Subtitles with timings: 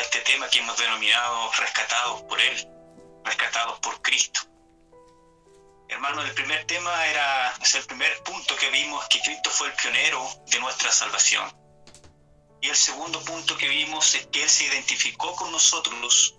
[0.00, 2.68] este tema que hemos denominado rescatados por Él,
[3.24, 4.40] rescatados por Cristo.
[5.88, 9.74] Hermano, el primer tema era, es el primer punto que vimos, que Cristo fue el
[9.74, 11.52] pionero de nuestra salvación.
[12.60, 16.34] Y el segundo punto que vimos es que Él se identificó con nosotros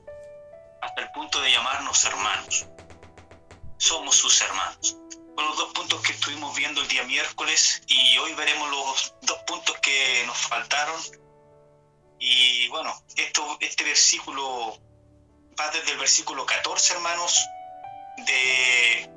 [0.81, 2.65] hasta el punto de llamarnos hermanos.
[3.77, 4.97] Somos sus hermanos.
[5.35, 9.37] Fueron los dos puntos que estuvimos viendo el día miércoles y hoy veremos los dos
[9.45, 10.99] puntos que nos faltaron.
[12.27, 12.91] Y bueno,
[13.59, 14.79] este versículo
[15.59, 17.39] va desde el versículo 14, hermanos,
[18.25, 19.07] de,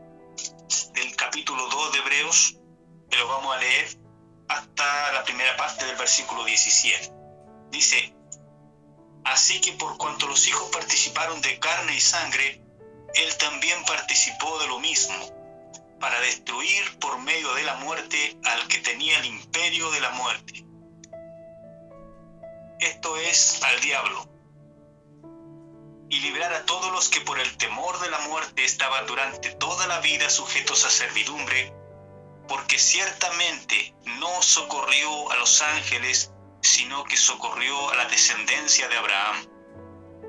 [0.92, 2.56] del capítulo 2 de Hebreos,
[3.08, 3.98] que lo vamos a leer,
[4.48, 7.10] hasta la primera parte del versículo 17.
[7.70, 8.14] Dice,
[9.24, 12.60] así que por cuanto los hijos participaron de carne y sangre,
[13.14, 15.16] él también participó de lo mismo
[15.98, 20.67] para destruir por medio de la muerte al que tenía el imperio de la muerte.
[22.80, 24.24] Esto es al diablo.
[26.10, 29.88] Y librar a todos los que por el temor de la muerte estaban durante toda
[29.88, 31.74] la vida sujetos a servidumbre,
[32.46, 36.30] porque ciertamente no socorrió a los ángeles,
[36.62, 39.46] sino que socorrió a la descendencia de Abraham,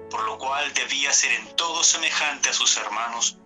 [0.09, 3.37] por lo cual debía ser en todo semejante a sus hermanos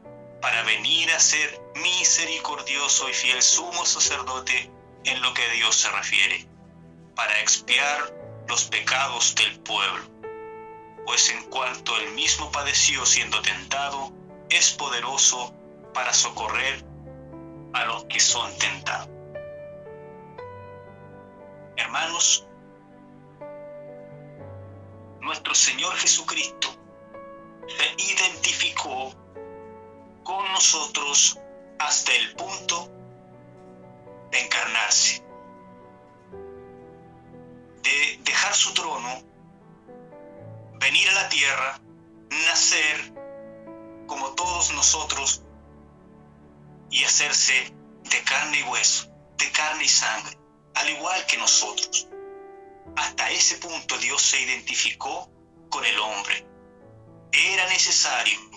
[0.41, 4.71] para venir a ser misericordioso y fiel sumo sacerdote
[5.03, 6.47] en lo que a Dios se refiere,
[7.15, 10.03] para expiar los pecados del pueblo.
[11.05, 14.11] Pues en cuanto él mismo padeció siendo tentado,
[14.49, 15.53] es poderoso
[15.93, 16.83] para socorrer
[17.73, 19.09] a los que son tentados.
[21.75, 22.47] Hermanos,
[25.21, 26.69] nuestro Señor Jesucristo
[27.67, 29.13] se identificó
[30.23, 31.39] con nosotros
[31.79, 32.89] hasta el punto
[34.31, 35.22] de encarnarse,
[38.23, 39.23] dejar su trono,
[40.79, 41.79] venir a la tierra,
[42.45, 43.13] nacer
[44.07, 45.43] como todos nosotros
[46.89, 49.07] y hacerse de carne y hueso,
[49.37, 50.37] de carne y sangre,
[50.75, 52.07] al igual que nosotros.
[52.95, 55.31] Hasta ese punto Dios se identificó
[55.69, 56.45] con el hombre.
[57.31, 58.53] Era necesario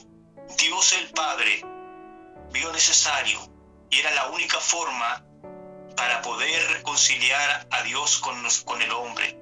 [0.59, 1.61] Dios el Padre
[2.53, 3.39] vio necesario
[3.91, 5.25] y era la única forma
[5.97, 9.39] para poder reconciliar a Dios con, con el hombre,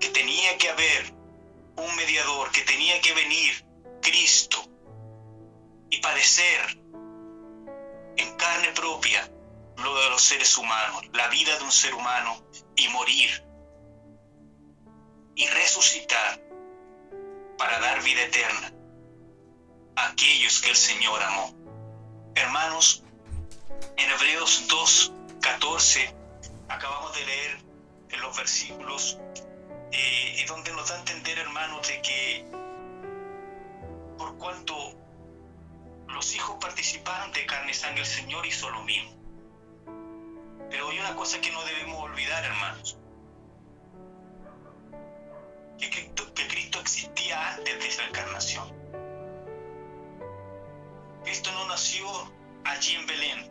[0.00, 1.14] que tenía que haber
[1.76, 3.64] un mediador, que tenía que venir
[4.02, 4.62] Cristo
[5.90, 6.78] y padecer
[8.16, 9.30] en carne propia
[9.76, 12.42] lo de los seres humanos, la vida de un ser humano
[12.76, 13.44] y morir
[15.34, 16.40] y resucitar
[17.58, 18.72] para dar vida eterna
[19.96, 21.54] aquellos que el Señor amó.
[22.34, 23.02] Hermanos,
[23.96, 26.14] en Hebreos 2, 14,
[26.68, 27.58] acabamos de leer
[28.10, 29.18] en los versículos
[29.92, 32.46] eh, donde nos da a entender, hermanos, de que
[34.18, 34.74] por cuanto
[36.08, 39.10] los hijos participaron de carne y sangre, el Señor hizo lo mismo.
[40.70, 42.98] Pero hay una cosa que no debemos olvidar, hermanos.
[45.78, 48.72] Que que Cristo existía antes de esa encarnación.
[51.24, 52.06] Cristo no nació
[52.64, 53.50] allí en Belén.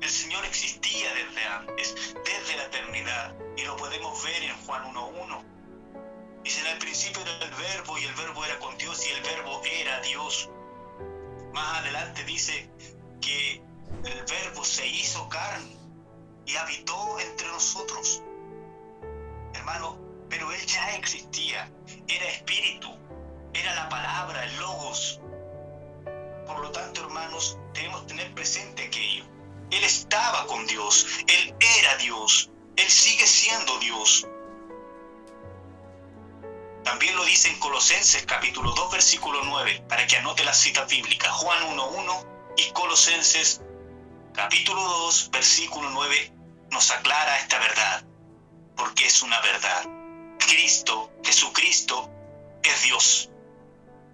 [0.00, 5.44] El Señor existía desde antes, desde la eternidad, y lo podemos ver en Juan 1.1.
[6.44, 9.22] Dice, en el principio era el verbo y el verbo era con Dios y el
[9.22, 10.48] verbo era Dios.
[11.52, 12.70] Más adelante dice
[13.20, 13.62] que
[14.04, 15.76] el verbo se hizo carne
[16.44, 18.22] y habitó entre nosotros.
[19.54, 21.70] Hermano, pero Él ya existía,
[22.06, 22.96] era espíritu,
[23.54, 25.20] era la palabra, el logos,
[26.46, 29.24] por lo tanto, hermanos, debemos tener presente aquello.
[29.70, 34.26] Él estaba con Dios, Él era Dios, Él sigue siendo Dios.
[36.84, 41.30] También lo dice en Colosenses capítulo 2 versículo 9, para que anote las citas bíblicas,
[41.32, 42.26] Juan 1.1
[42.56, 43.60] y Colosenses
[44.32, 46.32] capítulo 2 versículo 9
[46.70, 48.04] nos aclara esta verdad,
[48.76, 49.84] porque es una verdad.
[50.38, 52.08] Cristo, Jesucristo,
[52.62, 53.30] es Dios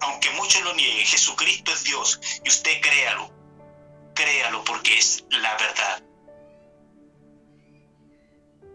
[0.03, 3.31] aunque muchos lo nieguen, Jesucristo es Dios y usted créalo,
[4.13, 6.03] créalo porque es la verdad.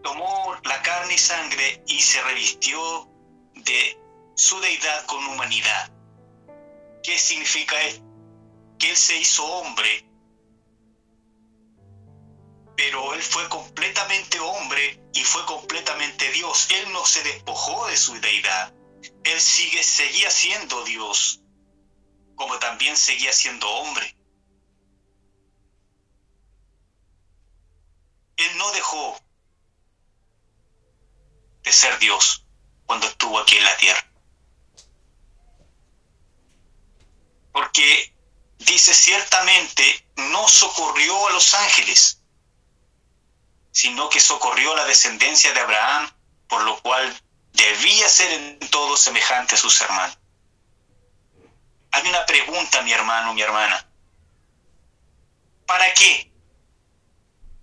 [0.03, 3.09] Tomó la carne y sangre y se revistió
[3.55, 3.99] de
[4.35, 5.91] su deidad con humanidad.
[7.03, 8.03] ¿Qué significa esto?
[8.77, 10.05] Que Él se hizo hombre,
[12.77, 16.67] pero Él fue completamente hombre y fue completamente Dios.
[16.71, 18.73] Él no se despojó de su deidad
[19.23, 21.41] él sigue, seguía siendo Dios,
[22.35, 24.15] como también seguía siendo hombre.
[28.37, 29.19] Él no dejó
[31.69, 32.43] de ser Dios.
[32.87, 34.03] cuando estuvo aquí en la tierra.
[37.51, 38.15] Porque
[38.57, 39.83] dice ciertamente
[40.15, 42.23] no socorrió a los ángeles,
[43.71, 46.11] sino que socorrió a la descendencia de Abraham,
[46.47, 47.05] por lo cual
[47.53, 50.17] debía ser en todo semejante a sus hermanos.
[51.91, 53.87] Hay una pregunta, mi hermano, mi hermana.
[55.67, 56.31] ¿Para qué?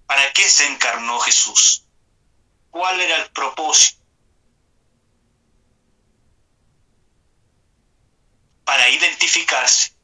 [0.07, 1.86] ¿Para qué se encarnó Jesús?
[2.77, 4.05] ¿Cuál era el propósito?
[8.67, 9.97] Para identificarse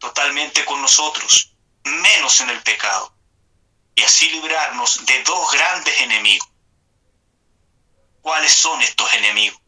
[0.00, 1.54] totalmente con nosotros,
[1.84, 3.14] menos en el pecado,
[3.94, 6.48] y así librarnos de dos grandes enemigos.
[8.22, 9.62] ¿Cuáles son estos enemigos?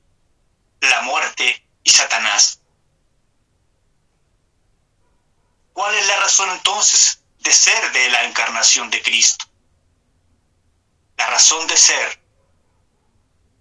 [0.81, 2.61] La muerte y Satanás.
[5.73, 9.52] ¿Cuál es la razón entonces de ser de la encarnación de Cristo?
[11.23, 12.21] La razón de ser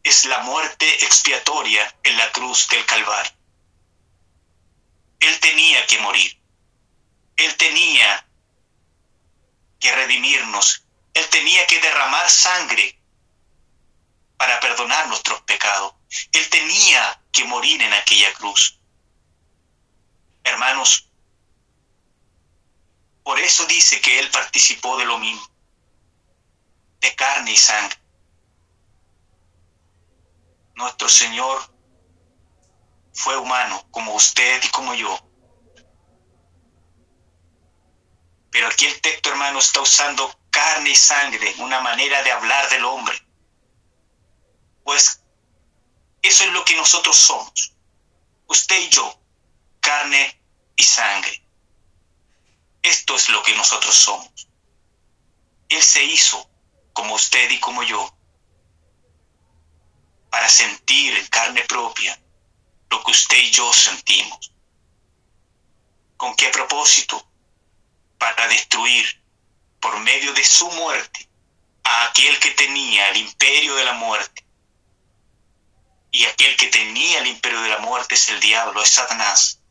[0.01, 3.31] es la muerte expiatoria en la cruz del Calvario.
[5.19, 6.41] Él tenía que morir.
[7.37, 8.27] Él tenía
[9.79, 10.85] que redimirnos.
[11.13, 12.99] Él tenía que derramar sangre
[14.37, 15.93] para perdonar nuestros pecados.
[16.31, 18.79] Él tenía que morir en aquella cruz.
[20.43, 21.11] Hermanos,
[23.21, 25.50] por eso dice que Él participó de lo mismo,
[27.01, 27.97] de carne y sangre.
[30.75, 31.61] Nuestro Señor
[33.13, 35.19] fue humano, como usted y como yo.
[38.51, 42.85] Pero aquí el texto, hermano, está usando carne y sangre, una manera de hablar del
[42.85, 43.15] hombre.
[44.83, 45.23] Pues
[46.21, 47.73] eso es lo que nosotros somos.
[48.47, 49.19] Usted y yo,
[49.79, 50.41] carne
[50.75, 51.43] y sangre.
[52.83, 54.49] Esto es lo que nosotros somos.
[55.69, 56.50] Él se hizo
[56.93, 58.15] como usted y como yo
[60.31, 62.17] para sentir en carne propia
[62.89, 64.53] lo que usted y yo sentimos.
[66.17, 67.27] ¿Con qué propósito?
[68.17, 69.23] Para destruir
[69.79, 71.27] por medio de su muerte
[71.83, 74.45] a aquel que tenía el imperio de la muerte.
[76.11, 79.61] Y aquel que tenía el imperio de la muerte es el diablo, es Satanás.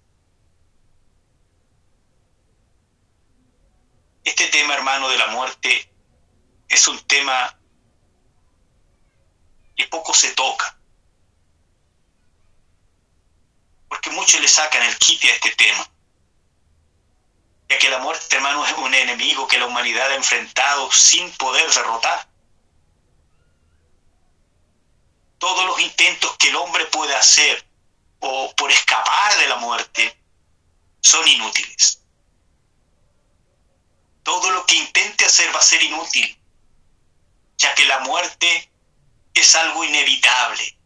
[4.24, 5.89] Este tema, hermano, de la muerte
[6.70, 7.54] es un tema
[9.76, 10.78] que poco se toca.
[13.88, 15.86] Porque muchos le sacan el kit a este tema.
[17.68, 21.70] Ya que la muerte, hermano, es un enemigo que la humanidad ha enfrentado sin poder
[21.70, 22.28] derrotar.
[25.38, 27.66] Todos los intentos que el hombre puede hacer
[28.20, 30.16] o por escapar de la muerte
[31.00, 32.00] son inútiles
[34.30, 36.39] todo lo que intente hacer va a ser inútil,
[37.60, 38.72] ya que la muerte
[39.34, 40.78] es algo inevitable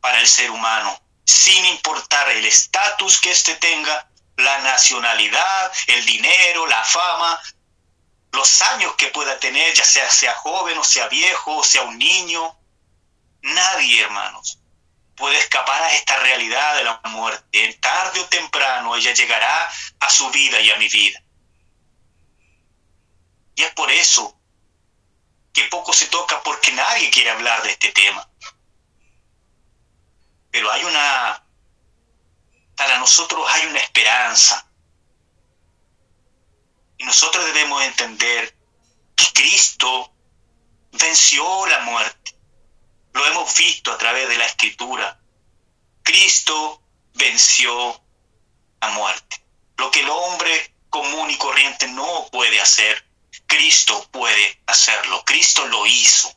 [0.00, 6.66] para el ser humano, sin importar el estatus que éste tenga, la nacionalidad, el dinero,
[6.66, 7.40] la fama,
[8.32, 11.98] los años que pueda tener, ya sea sea joven o sea viejo o sea un
[11.98, 12.56] niño.
[13.42, 14.58] Nadie, hermanos,
[15.14, 17.78] puede escapar a esta realidad de la muerte.
[17.80, 19.70] Tarde o temprano ella llegará
[20.00, 21.22] a su vida y a mi vida.
[23.54, 24.39] Y es por eso
[25.68, 28.28] poco se toca porque nadie quiere hablar de este tema.
[30.50, 31.44] Pero hay una,
[32.76, 34.66] para nosotros hay una esperanza.
[36.98, 38.54] Y nosotros debemos entender
[39.16, 40.12] que Cristo
[40.92, 42.36] venció la muerte.
[43.12, 45.20] Lo hemos visto a través de la escritura.
[46.02, 46.82] Cristo
[47.14, 48.02] venció
[48.80, 49.44] la muerte.
[49.76, 53.09] Lo que el hombre común y corriente no puede hacer.
[53.50, 56.32] Cristo puede hacerlo, Cristo lo hizo.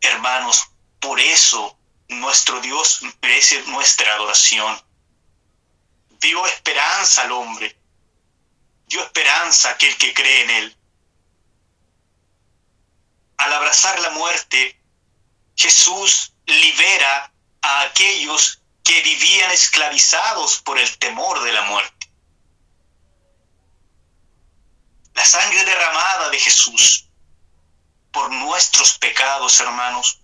[0.00, 0.66] Hermanos,
[0.98, 1.78] por eso
[2.08, 4.82] nuestro Dios merece nuestra adoración.
[6.18, 7.78] Dio esperanza al hombre,
[8.88, 10.76] dio esperanza a aquel que cree en él.
[13.36, 14.76] Al abrazar la muerte,
[15.54, 21.99] Jesús libera a aquellos que vivían esclavizados por el temor de la muerte.
[25.20, 27.04] La sangre derramada de Jesús
[28.10, 30.22] por nuestros pecados, hermanos,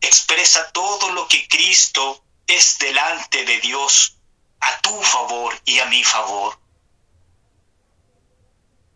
[0.00, 4.16] expresa todo lo que Cristo es delante de Dios
[4.60, 6.58] a tu favor y a mi favor.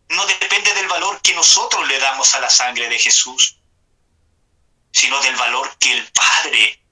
[0.09, 3.59] No depende del valor que nosotros le damos a la sangre de Jesús,
[4.93, 6.83] sino del valor que el Padre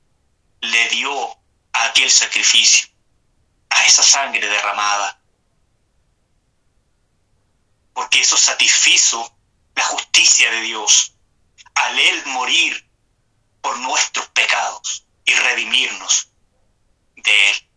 [0.61, 1.31] le dio
[1.73, 2.87] a aquel sacrificio,
[3.71, 5.22] a esa sangre derramada
[7.93, 9.37] porque eso satisfizo
[9.75, 11.15] la justicia de Dios
[11.75, 12.89] al Él morir
[13.61, 15.03] por nuestros pecados.
[15.25, 16.29] y redimirnos
[17.15, 17.69] de Él.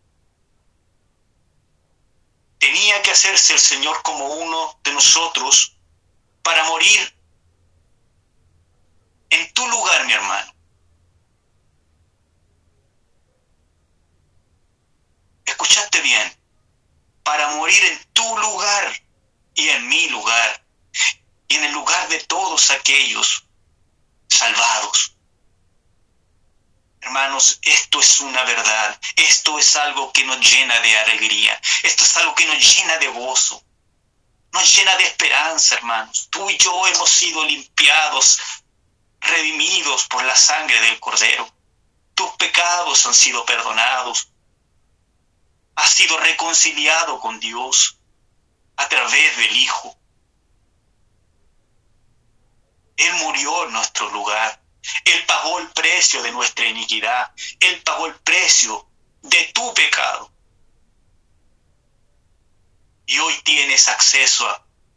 [2.59, 5.77] Tenía que hacerse el Señor como uno de nosotros
[6.43, 7.15] para morir
[9.29, 10.53] en tu lugar, mi hermano.
[15.45, 16.37] Escuchaste bien,
[17.23, 19.06] para morir en tu lugar
[19.57, 20.63] y en mi lugar
[21.47, 23.43] y en el lugar de todos aquellos
[24.29, 25.15] salvados.
[27.01, 32.17] Hermanos, esto es una verdad, esto es algo que nos llena de alegría, esto es
[32.17, 33.63] algo que nos llena de gozo,
[34.51, 36.27] nos llena de esperanza, hermanos.
[36.29, 38.39] Tú y yo hemos sido limpiados,
[39.21, 41.49] redimidos por la sangre del Cordero.
[42.13, 44.29] Tus pecados han sido perdonados.
[45.75, 47.96] Has sido reconciliado con Dios
[48.77, 49.97] a través del Hijo.
[52.95, 54.61] Él murió en nuestro lugar.
[55.05, 57.31] Él pagó el precio de nuestra iniquidad.
[57.59, 58.87] Él pagó el precio
[59.21, 60.31] de tu pecado.
[63.05, 64.47] Y hoy tienes acceso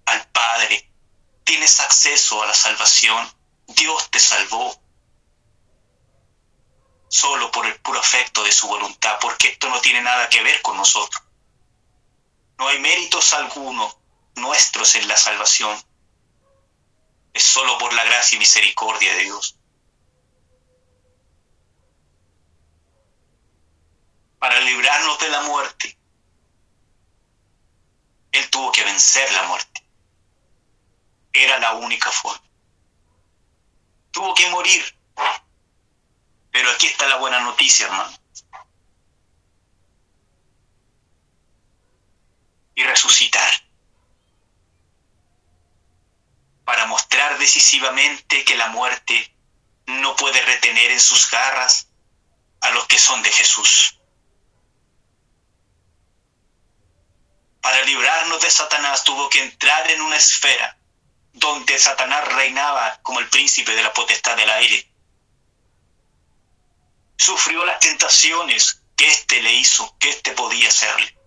[0.06, 0.90] al Padre.
[1.44, 3.30] Tienes acceso a la salvación.
[3.66, 4.80] Dios te salvó.
[7.08, 10.62] Solo por el puro afecto de su voluntad, porque esto no tiene nada que ver
[10.62, 11.22] con nosotros.
[12.60, 13.90] No hay méritos alguno
[14.34, 15.82] nuestros en la salvación
[17.32, 19.56] es solo por la gracia y misericordia de Dios.
[24.38, 25.98] Para librarnos de la muerte,
[28.32, 29.82] Él tuvo que vencer la muerte.
[31.32, 32.44] Era la única forma.
[34.10, 34.84] Tuvo que morir.
[36.50, 38.19] Pero aquí está la buena noticia, hermano.
[42.80, 43.50] Y resucitar.
[46.70, 49.34] para mostrar decisivamente que la muerte
[49.86, 51.88] no puede retener en sus garras
[52.60, 53.98] a los que son de Jesús.
[57.60, 60.78] Para librarnos de Satanás tuvo que entrar en una esfera
[61.32, 64.88] donde Satanás reinaba como el príncipe de la potestad del aire.
[67.18, 71.19] Sufrió las tentaciones que éste le hizo, que éste podía hacerle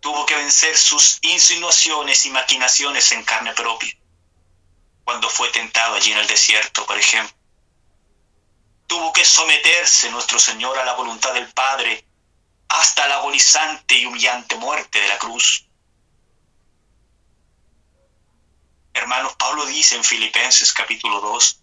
[0.00, 3.92] tuvo que vencer sus insinuaciones y maquinaciones en carne propia,
[5.04, 7.36] cuando fue tentado allí en el desierto, por ejemplo.
[8.86, 12.06] Tuvo que someterse nuestro Señor a la voluntad del Padre
[12.68, 15.66] hasta la agonizante y humillante muerte de la cruz.
[18.94, 21.62] Hermanos, Pablo dice en Filipenses capítulo 2,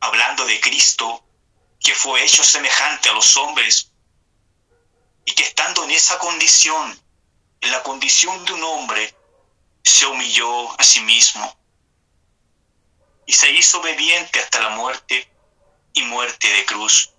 [0.00, 1.24] hablando de Cristo,
[1.80, 3.91] que fue hecho semejante a los hombres
[5.24, 7.00] y que estando en esa condición,
[7.60, 9.14] en la condición de un hombre,
[9.84, 11.56] se humilló a sí mismo
[13.26, 15.30] y se hizo obediente hasta la muerte
[15.92, 17.14] y muerte de cruz.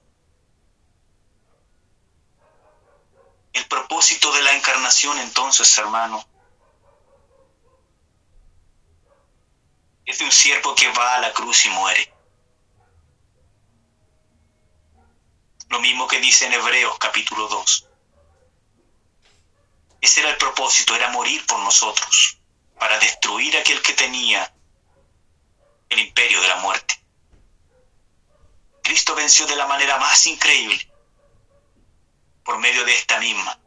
[3.54, 6.26] El propósito de la encarnación entonces, hermano,
[10.06, 12.14] es de un siervo que va a la cruz y muere.
[15.70, 17.90] Lo mismo que dice en Hebreos capítulo 2.
[20.04, 22.38] Ese era el propósito, era morir por nosotros,
[22.78, 24.54] para destruir aquel que tenía
[25.88, 27.02] el imperio de la muerte.
[28.84, 30.92] Cristo venció de la manera más increíble,
[32.44, 33.58] por medio de esta misma,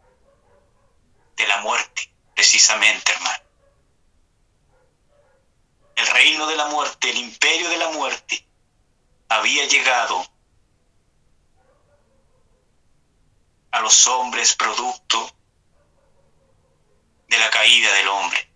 [1.37, 3.45] de la muerte, precisamente, hermano.
[5.95, 8.47] El reino de la muerte, el imperio de la muerte,
[9.31, 10.23] había llegado
[13.71, 15.36] a los hombres producto
[17.29, 18.51] de la caída del hombre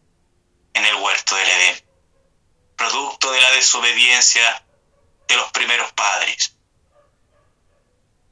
[0.74, 1.84] en el huerto del Edén,
[2.76, 4.64] producto de la desobediencia
[5.28, 6.56] de los primeros padres.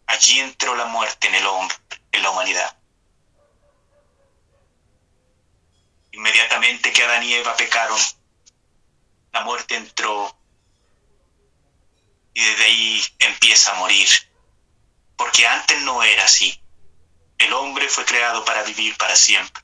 [0.07, 1.77] Allí entró la muerte en el hombre,
[2.13, 2.77] en la humanidad.
[6.13, 8.01] Inmediatamente que Adán y Eva pecaron,
[9.33, 10.37] la muerte entró
[12.33, 14.09] y desde ahí empieza a morir.
[15.17, 16.61] Porque antes no era así.
[17.37, 19.63] El hombre fue creado para vivir para siempre.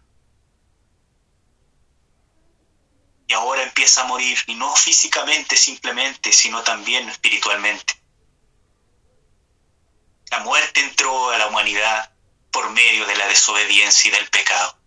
[3.35, 8.01] Ahora empieza a morir, y no físicamente simplemente, sino también espiritualmente.
[10.31, 12.13] La muerte entró a la humanidad
[12.51, 14.79] por medio de la desobediencia y del pecado.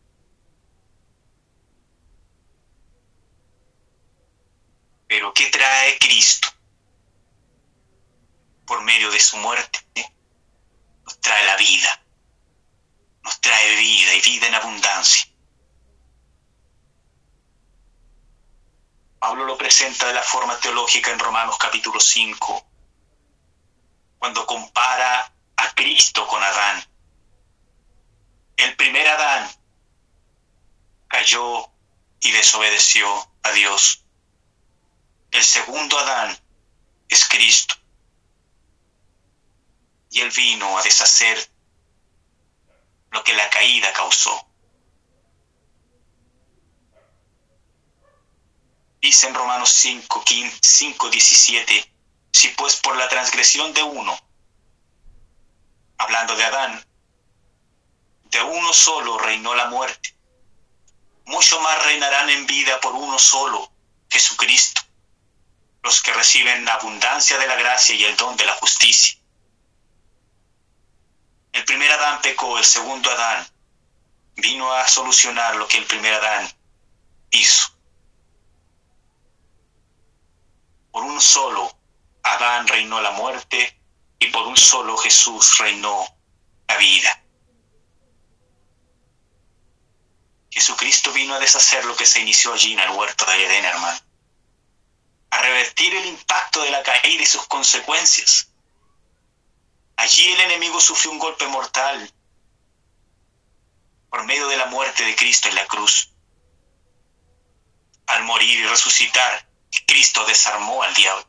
[5.07, 6.49] Pero ¿qué trae Cristo?
[8.65, 9.79] Por medio de su muerte
[11.05, 12.03] nos trae la vida,
[13.23, 15.25] nos trae vida y vida en abundancia.
[19.19, 22.67] Pablo lo presenta de la forma teológica en Romanos capítulo 5,
[24.19, 26.87] cuando compara a Cristo con Adán.
[28.55, 29.49] El primer Adán
[31.07, 31.69] cayó
[32.19, 34.03] y desobedeció a Dios.
[35.31, 36.37] El segundo Adán
[37.09, 37.75] es Cristo.
[40.11, 41.51] Y él vino a deshacer
[43.11, 44.46] lo que la caída causó.
[49.07, 50.25] Dice en Romanos 5,
[50.59, 51.93] 5, 17,
[52.29, 54.19] si pues por la transgresión de uno,
[55.97, 56.85] hablando de Adán,
[58.25, 60.13] de uno solo reinó la muerte,
[61.23, 63.71] mucho más reinarán en vida por uno solo,
[64.09, 64.81] Jesucristo,
[65.83, 69.17] los que reciben la abundancia de la gracia y el don de la justicia.
[71.53, 73.47] El primer Adán pecó, el segundo Adán
[74.35, 76.51] vino a solucionar lo que el primer Adán
[77.31, 77.76] hizo.
[80.97, 81.79] Por un solo
[82.23, 83.79] Adán reinó la muerte
[84.17, 86.03] y por un solo Jesús reinó
[86.67, 87.23] la vida.
[90.49, 93.99] Jesucristo vino a deshacer lo que se inició allí en el huerto de Edén, hermano.
[95.29, 98.49] A revertir el impacto de la caída y sus consecuencias.
[99.97, 102.11] Allí el enemigo sufrió un golpe mortal
[104.09, 106.11] por medio de la muerte de Cristo en la cruz.
[108.07, 109.46] Al morir y resucitar,
[109.85, 111.27] Cristo desarmó al diablo.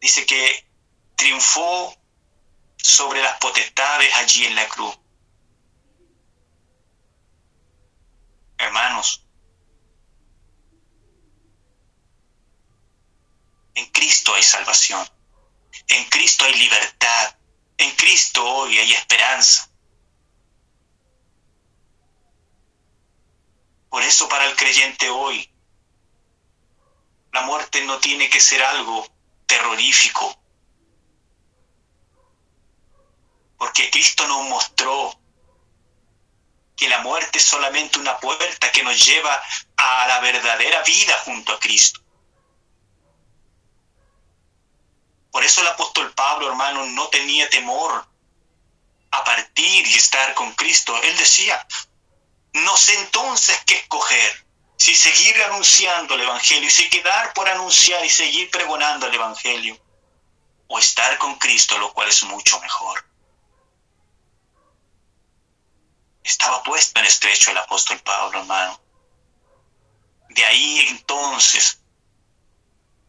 [0.00, 0.66] Dice que
[1.16, 1.96] triunfó
[2.76, 4.98] sobre las potestades allí en la cruz.
[8.62, 9.22] hermanos,
[13.74, 15.06] en Cristo hay salvación,
[15.88, 17.36] en Cristo hay libertad,
[17.76, 19.68] en Cristo hoy hay esperanza.
[23.90, 25.51] Por eso para el creyente hoy,
[27.32, 29.06] la muerte no tiene que ser algo
[29.46, 30.38] terrorífico,
[33.56, 35.18] porque Cristo nos mostró
[36.76, 39.42] que la muerte es solamente una puerta que nos lleva
[39.76, 42.00] a la verdadera vida junto a Cristo.
[45.30, 48.06] Por eso el apóstol Pablo, hermano, no tenía temor
[49.10, 50.94] a partir y estar con Cristo.
[51.02, 51.66] Él decía,
[52.52, 54.44] no sé entonces qué escoger,
[54.82, 59.80] si seguir anunciando el Evangelio, si quedar por anunciar y seguir pregonando el Evangelio,
[60.66, 63.04] o estar con Cristo, lo cual es mucho mejor.
[66.24, 68.80] Estaba puesto en estrecho el apóstol Pablo, hermano.
[70.30, 71.80] De ahí entonces,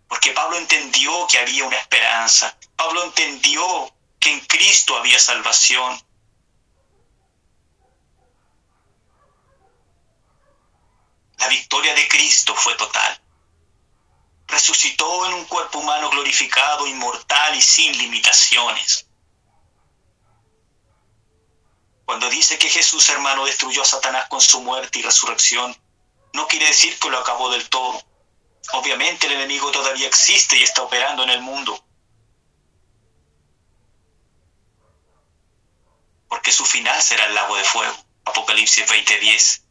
[0.07, 5.99] porque Pablo entendió que había una esperanza, Pablo entendió que en Cristo había salvación.
[11.43, 13.21] La victoria de Cristo fue total.
[14.47, 19.07] Resucitó en un cuerpo humano glorificado, inmortal y sin limitaciones.
[22.05, 25.75] Cuando dice que Jesús, hermano, destruyó a Satanás con su muerte y resurrección,
[26.31, 28.01] no quiere decir que lo acabó del todo.
[28.71, 31.85] Obviamente el enemigo todavía existe y está operando en el mundo.
[36.29, 37.97] Porque su final será el lago de fuego.
[38.23, 39.63] Apocalipsis 20:10.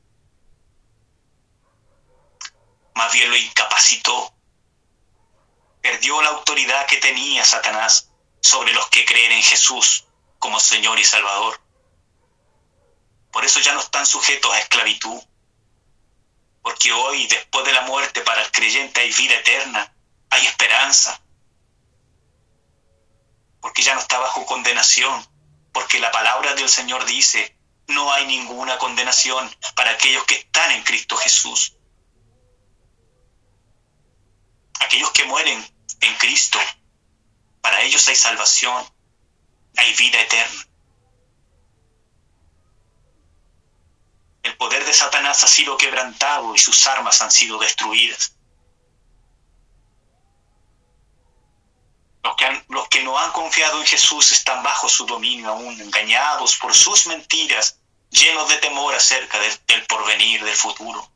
[2.94, 4.34] Más bien lo incapacitó.
[5.80, 10.04] Perdió la autoridad que tenía Satanás sobre los que creen en Jesús
[10.38, 11.60] como Señor y Salvador.
[13.30, 15.22] Por eso ya no están sujetos a esclavitud.
[16.62, 19.92] Porque hoy, después de la muerte, para el creyente hay vida eterna,
[20.30, 21.20] hay esperanza.
[23.60, 25.26] Porque ya no está bajo condenación.
[25.72, 30.82] Porque la palabra del Señor dice, no hay ninguna condenación para aquellos que están en
[30.82, 31.76] Cristo Jesús.
[34.82, 35.64] Aquellos que mueren
[36.00, 36.58] en Cristo,
[37.60, 38.84] para ellos hay salvación,
[39.76, 40.68] hay vida eterna.
[44.42, 48.36] El poder de Satanás ha sido quebrantado y sus armas han sido destruidas.
[52.24, 56.56] Los que, los que no han confiado en Jesús están bajo su dominio aún, engañados
[56.56, 57.78] por sus mentiras,
[58.10, 61.11] llenos de temor acerca del porvenir, del futuro.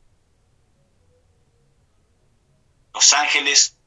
[2.97, 3.77] Los ángeles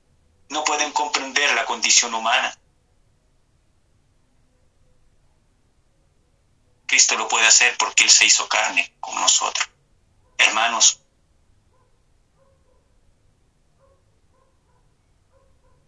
[0.50, 2.56] no pueden comprender la condición humana.
[6.86, 9.68] Cristo lo puede hacer porque Él se hizo carne como nosotros.
[10.38, 11.00] Hermanos,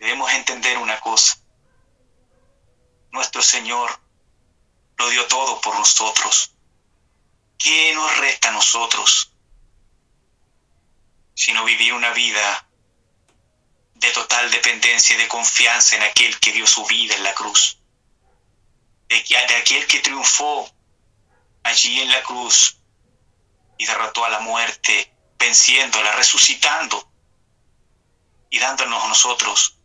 [0.01, 1.39] debemos entender una cosa.
[3.13, 4.01] Nuestro Señor
[4.97, 6.57] lo dio todo por nosotros.
[7.57, 9.33] ¿Qué nos resta a nosotros?
[11.35, 12.69] sino vivir una vida
[14.03, 17.79] de total dependencia y de confianza en aquel que dio su vida en la cruz,
[19.09, 20.69] de, de aquel que triunfó
[21.63, 22.79] allí en la cruz
[23.79, 27.09] y derrotó a la muerte, venciéndola, resucitando
[28.51, 29.79] y dándonos a nosotros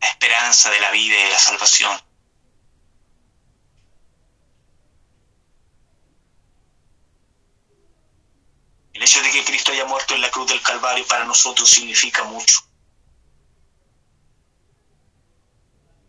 [0.00, 2.00] la esperanza de la vida y de la salvación.
[8.94, 12.24] El hecho de que Cristo haya muerto en la cruz del Calvario para nosotros significa
[12.24, 12.65] mucho.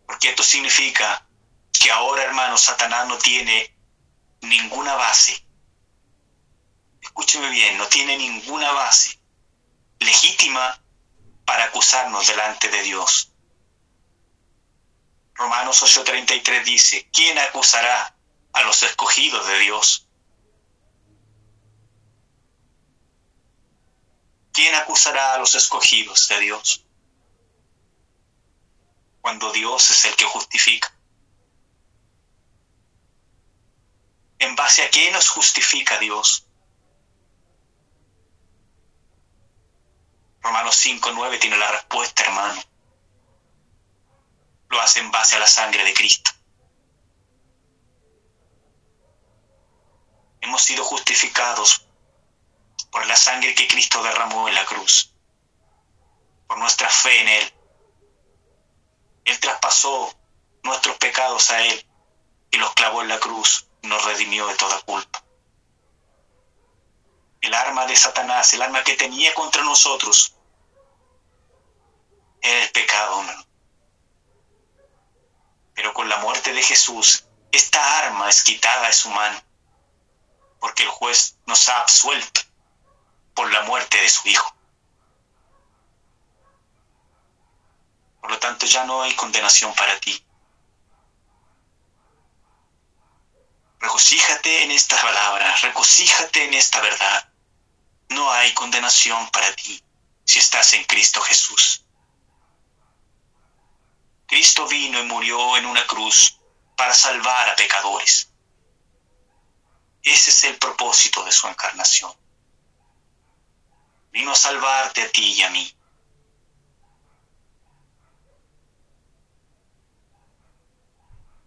[0.08, 1.28] Porque esto significa
[1.72, 3.78] que ahora, hermano, Satanás no tiene
[4.42, 5.46] ninguna base.
[7.02, 9.20] Escúcheme bien, no tiene ninguna base
[10.00, 10.82] legítima
[11.46, 13.34] para acusarnos delante de Dios.
[15.36, 18.16] Romanos 8:33 dice, ¿quién acusará
[18.54, 20.08] a los escogidos de Dios?
[24.52, 26.87] ¿Quién acusará a los escogidos de Dios?
[29.28, 30.90] Cuando Dios es el que justifica.
[34.40, 36.48] ¿En base a qué nos justifica Dios?
[40.40, 42.62] Romanos 5, 9 tiene la respuesta, hermano.
[44.70, 46.32] Lo hace en base a la sangre de Cristo.
[50.40, 51.86] Hemos sido justificados
[52.92, 55.14] por la sangre que Cristo derramó en la cruz,
[56.48, 57.57] por nuestra fe en Él.
[59.28, 60.18] Él traspasó
[60.64, 61.86] nuestros pecados a Él
[62.50, 65.22] y los clavó en la cruz nos redimió de toda culpa.
[67.42, 70.34] El arma de Satanás, el arma que tenía contra nosotros,
[72.42, 73.24] era el pecado,
[75.74, 79.42] Pero con la muerte de Jesús, esta arma es quitada de su mano,
[80.60, 82.42] porque el juez nos ha absuelto
[83.36, 84.57] por la muerte de su Hijo.
[88.28, 90.22] Por lo tanto, ya no hay condenación para ti.
[93.80, 97.32] Regocíjate en esta palabra, regocíjate en esta verdad.
[98.10, 99.82] No hay condenación para ti
[100.26, 101.86] si estás en Cristo Jesús.
[104.26, 106.38] Cristo vino y murió en una cruz
[106.76, 108.30] para salvar a pecadores.
[110.04, 112.12] Ese es el propósito de su encarnación.
[114.12, 115.77] Vino a salvarte a ti y a mí.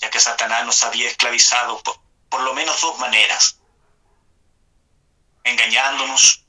[0.00, 3.60] Ya que Satanás nos había esclavizado por, por lo menos dos maneras.
[5.44, 6.44] Engañándonos,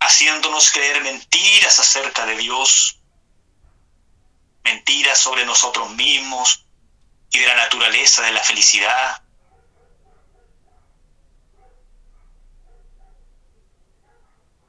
[0.00, 3.00] haciéndonos creer mentiras acerca de Dios,
[4.64, 6.66] mentiras sobre nosotros mismos
[7.30, 9.22] y de la naturaleza de la felicidad,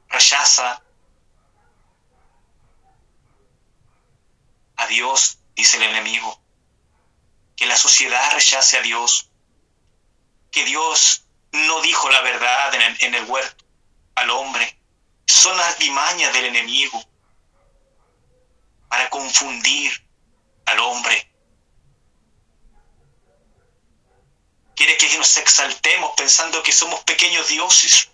[0.08, 0.82] rechaza
[4.76, 6.40] a Dios, dice el enemigo,
[7.58, 9.30] que la sociedad rechace a Dios,
[10.52, 13.64] que Dios no dijo la verdad en el, huerto
[14.14, 14.80] al hombre,
[15.26, 17.02] son artimañas del enemigo
[18.88, 19.92] para confundir
[20.66, 21.32] al hombre.
[24.76, 28.08] Quiere que nos exaltemos pensando que somos pequeños dioses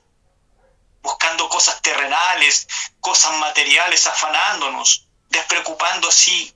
[1.03, 2.67] buscando cosas terrenales,
[2.99, 6.54] cosas materiales, afanándonos, despreocupando así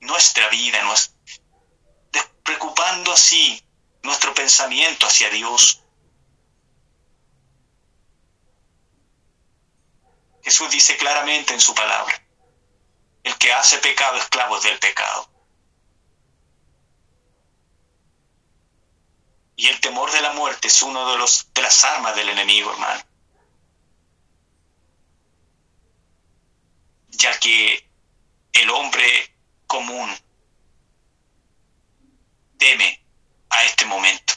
[0.00, 0.80] nuestra vida,
[2.12, 3.62] despreocupando así
[4.02, 5.82] nuestro pensamiento hacia Dios.
[10.42, 12.14] Jesús dice claramente en su palabra,
[13.22, 15.28] el que hace pecado esclavo del pecado.
[19.56, 22.72] Y el temor de la muerte es uno de, los, de las armas del enemigo,
[22.72, 23.02] hermano.
[27.10, 27.86] Ya que
[28.54, 29.29] el hombre
[29.70, 30.10] común
[32.58, 33.00] teme
[33.50, 34.34] a este momento.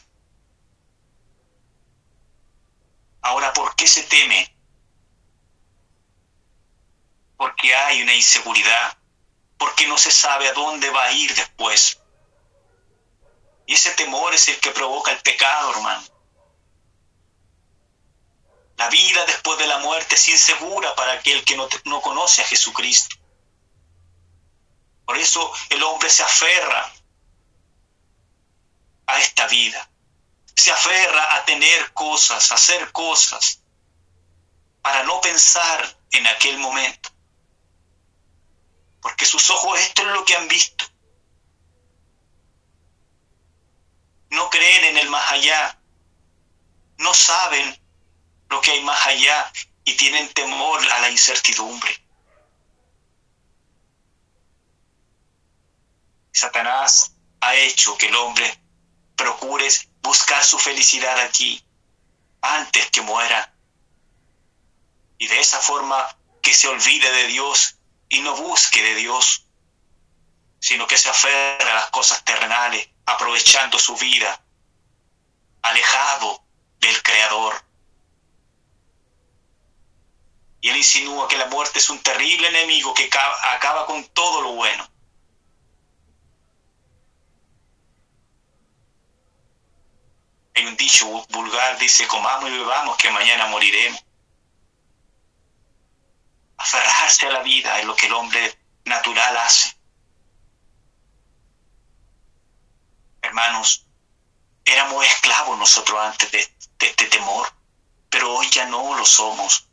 [3.24, 4.56] Ahora, ¿por qué se teme?
[7.36, 8.96] Porque hay una inseguridad,
[9.58, 12.00] porque no se sabe a dónde va a ir después.
[13.66, 16.06] Y ese temor es el que provoca el pecado, hermano.
[18.78, 22.46] La vida después de la muerte es insegura para aquel que no, no conoce a
[22.46, 23.23] Jesucristo.
[25.14, 26.92] Por eso el hombre se aferra
[29.06, 29.88] a esta vida.
[30.56, 33.62] Se aferra a tener cosas, a hacer cosas,
[34.82, 37.12] para no pensar en aquel momento.
[39.04, 40.84] Porque sus ojos esto es lo que han visto.
[44.32, 45.80] no creen en el más allá,
[46.98, 47.80] no saben
[48.50, 52.03] lo que hay más allá, y tienen temor a la incertidumbre.
[56.34, 58.60] Satanás ha hecho que el hombre
[59.16, 59.70] procure
[60.02, 61.64] buscar su felicidad aquí
[62.42, 63.54] antes que muera.
[65.18, 67.78] Y de esa forma que se olvide de Dios
[68.10, 69.46] y no busque de Dios,
[70.60, 74.44] sino que se aferra a las cosas terrenales, aprovechando su vida,
[75.62, 76.44] alejado
[76.80, 77.64] del Creador.
[80.62, 83.10] Y él insinúa que la muerte es un terrible enemigo que
[83.44, 84.90] acaba con todo lo bueno.
[90.56, 94.04] Hay un dicho vulgar, dice, comamos y bebamos que mañana moriremos.
[96.58, 99.78] Aferrarse a la vida es lo que el hombre natural hace.
[103.22, 103.86] Hermanos,
[104.66, 106.40] éramos esclavos nosotros antes de,
[106.80, 107.48] de este temor,
[108.10, 109.70] pero hoy ya no lo somos.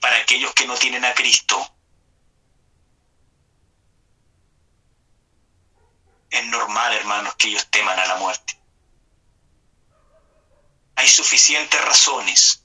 [0.00, 1.75] Para aquellos que no tienen a Cristo,
[6.36, 8.58] es normal, hermanos, que ellos teman a la muerte.
[10.96, 12.64] Hay suficientes razones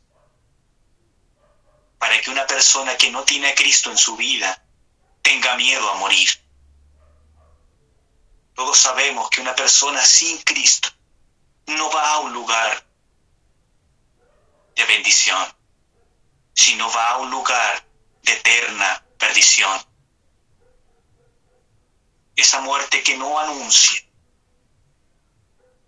[1.97, 4.63] para que una persona que no tiene a Cristo en su vida
[5.21, 6.29] tenga miedo a morir.
[8.55, 10.89] Todos sabemos que una persona sin Cristo
[11.67, 12.85] no va a un lugar
[14.75, 15.45] de bendición,
[16.53, 17.85] sino va a un lugar
[18.23, 19.90] de eterna perdición
[22.41, 24.01] esa muerte que no anuncia,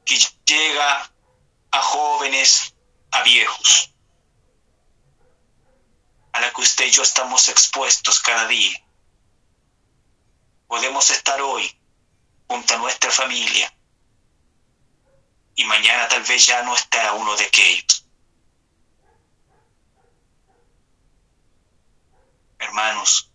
[0.05, 1.11] que llega
[1.71, 2.75] a jóvenes,
[3.11, 3.91] a viejos,
[6.31, 8.79] a la que usted y yo estamos expuestos cada día.
[10.67, 11.75] Podemos estar hoy
[12.47, 13.73] junto a nuestra familia
[15.55, 18.05] y mañana tal vez ya no estará uno de aquellos.
[22.59, 23.32] Hermanos,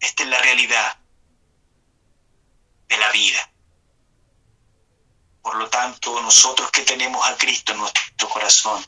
[0.00, 0.98] Esta es la realidad
[2.88, 3.50] de la vida.
[5.42, 8.84] Por lo tanto, nosotros que tenemos a Cristo en nuestro corazón,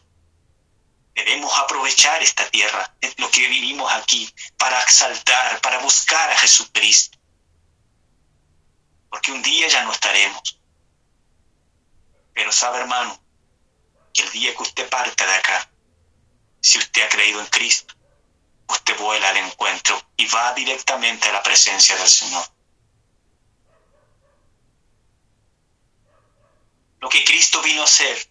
[1.14, 7.18] debemos aprovechar esta tierra, lo que vivimos aquí, para exaltar, para buscar a Jesucristo.
[9.08, 10.60] Porque un día ya no estaremos.
[12.32, 13.20] Pero sabe, hermano,
[14.14, 15.70] que el día que usted parta de acá,
[16.60, 17.94] si usted ha creído en Cristo,
[18.70, 22.44] usted vuela al encuentro y va directamente a la presencia del Señor.
[27.00, 28.30] Lo que Cristo vino a hacer,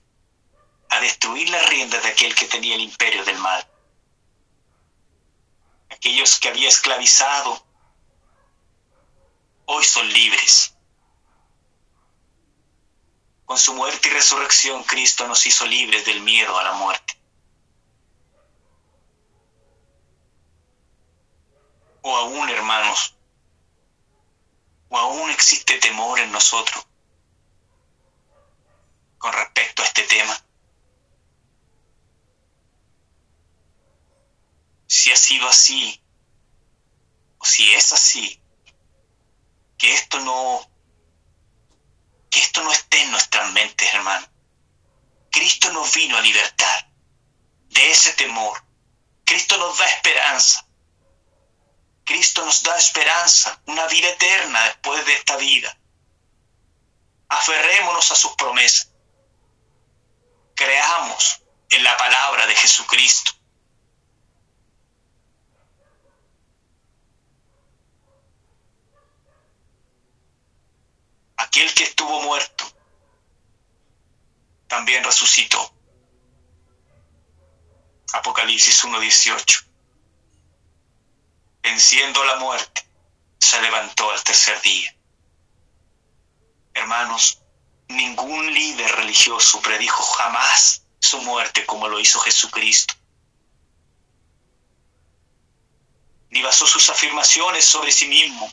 [0.89, 3.67] a destruir las riendas de aquel que tenía el imperio del mal.
[5.89, 7.65] Aquellos que había esclavizado,
[9.65, 10.75] hoy son libres.
[13.45, 17.18] Con su muerte y resurrección, Cristo nos hizo libres del miedo a la muerte.
[22.01, 23.15] O aún hermanos,
[24.89, 26.85] o aún existe temor en nosotros
[29.17, 30.43] con respecto a este tema.
[34.87, 36.01] Si ha sido así,
[37.37, 38.41] o si es así,
[39.77, 40.69] que esto no,
[42.31, 44.27] que esto no esté en nuestras mentes, hermano.
[45.31, 46.91] Cristo nos vino a libertar
[47.69, 48.63] de ese temor.
[49.25, 50.65] Cristo nos da esperanza.
[52.09, 55.77] Cristo nos da esperanza, una vida eterna después de esta vida.
[57.27, 58.89] Aferrémonos a sus promesas.
[60.55, 63.31] Creamos en la palabra de Jesucristo.
[71.37, 72.65] Aquel que estuvo muerto
[74.67, 75.71] también resucitó.
[78.13, 79.68] Apocalipsis 1.18
[81.69, 82.83] venciendo la muerte,
[83.37, 84.95] se levantó al tercer día.
[86.73, 87.41] Hermanos,
[87.89, 92.95] ningún líder religioso predijo jamás su muerte como lo hizo Jesucristo.
[96.31, 98.51] Ni basó sus afirmaciones sobre sí mismo.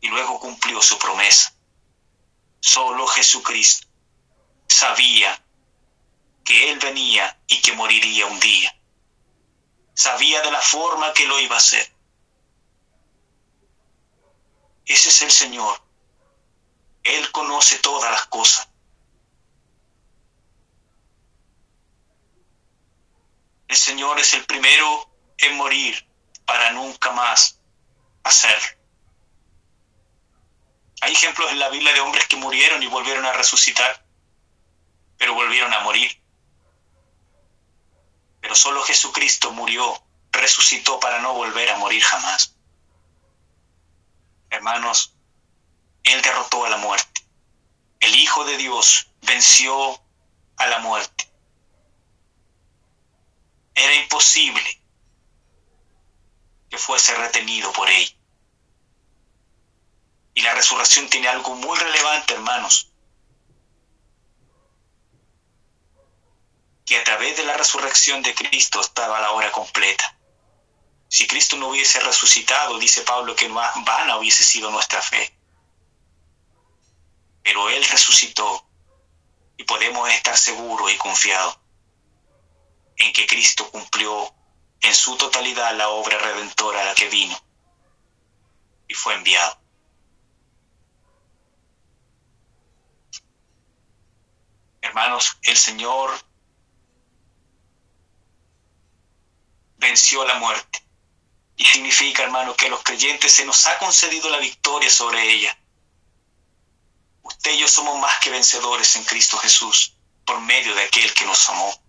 [0.00, 1.54] Y luego cumplió su promesa.
[2.60, 3.86] Solo Jesucristo
[4.66, 5.40] sabía
[6.44, 8.79] que Él venía y que moriría un día
[9.94, 11.92] sabía de la forma que lo iba a hacer.
[14.86, 15.80] Ese es el Señor.
[17.02, 18.68] Él conoce todas las cosas.
[23.68, 26.06] El Señor es el primero en morir
[26.44, 27.60] para nunca más
[28.24, 28.80] hacerlo.
[31.02, 34.04] Hay ejemplos en la Biblia de hombres que murieron y volvieron a resucitar,
[35.16, 36.20] pero volvieron a morir.
[38.40, 42.56] Pero solo Jesucristo murió, resucitó para no volver a morir jamás.
[44.50, 45.14] Hermanos,
[46.04, 47.24] Él derrotó a la muerte.
[48.00, 50.00] El Hijo de Dios venció
[50.56, 51.30] a la muerte.
[53.74, 54.82] Era imposible
[56.68, 58.14] que fuese retenido por ella.
[60.34, 62.89] Y la resurrección tiene algo muy relevante, hermanos.
[66.90, 70.18] Que a través de la resurrección de Cristo estaba la hora completa.
[71.06, 75.32] Si Cristo no hubiese resucitado, dice Pablo, que más vana hubiese sido nuestra fe.
[77.44, 78.66] Pero Él resucitó
[79.56, 81.60] y podemos estar seguros y confiados
[82.96, 84.34] en que Cristo cumplió
[84.80, 87.40] en su totalidad la obra redentora a la que vino
[88.88, 89.60] y fue enviado.
[94.82, 96.29] Hermanos, el Señor
[99.80, 100.84] venció la muerte.
[101.56, 105.56] Y significa, hermanos, que a los creyentes se nos ha concedido la victoria sobre ella.
[107.22, 111.26] Usted y yo somos más que vencedores en Cristo Jesús por medio de aquel que
[111.26, 111.82] nos amó.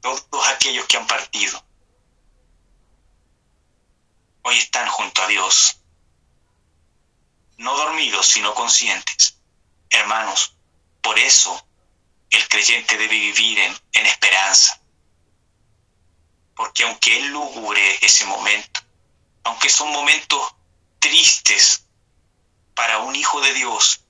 [0.00, 1.64] Todos aquellos que han partido
[4.42, 5.80] hoy están junto a Dios
[7.58, 9.38] no dormidos, sino conscientes.
[9.90, 10.56] Hermanos,
[11.02, 11.65] por eso
[12.30, 14.80] el creyente debe vivir en, esperanza.
[16.54, 18.80] Porque aunque él lugure ese momento,
[19.44, 20.54] aunque son momentos
[20.98, 21.86] tristes
[22.74, 24.04] para un hijo de Dios,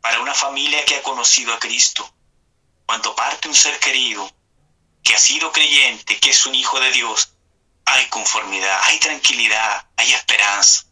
[0.00, 2.12] para una familia que ha conocido a Cristo,
[2.86, 4.30] cuando parte un ser querido,
[5.02, 7.34] que ha sido creyente, que es un hijo de Dios,
[7.84, 10.88] hay conformidad, hay tranquilidad, hay esperanza.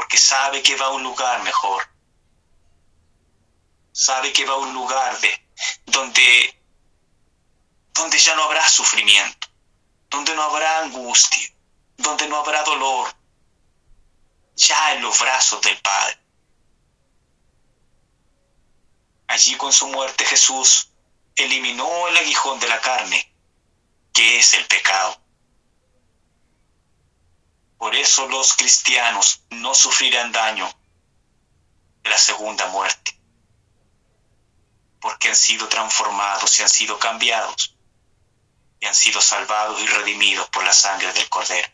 [0.00, 1.86] porque sabe que va a un lugar mejor.
[4.00, 5.46] Sabe que va a un lugar de,
[5.84, 6.58] donde,
[7.92, 9.46] donde ya no habrá sufrimiento,
[10.08, 11.52] donde no habrá angustia,
[11.98, 13.14] donde no habrá dolor,
[14.56, 16.18] ya en los brazos del Padre.
[19.26, 20.88] Allí con su muerte Jesús
[21.36, 23.30] eliminó el aguijón de la carne,
[24.14, 25.20] que es el pecado.
[27.76, 30.72] Por eso los cristianos no sufrirán daño
[32.02, 33.19] de la segunda muerte,
[35.00, 37.76] porque han sido transformados y han sido cambiados
[38.80, 41.68] y han sido salvados y redimidos por la sangre del Cordero.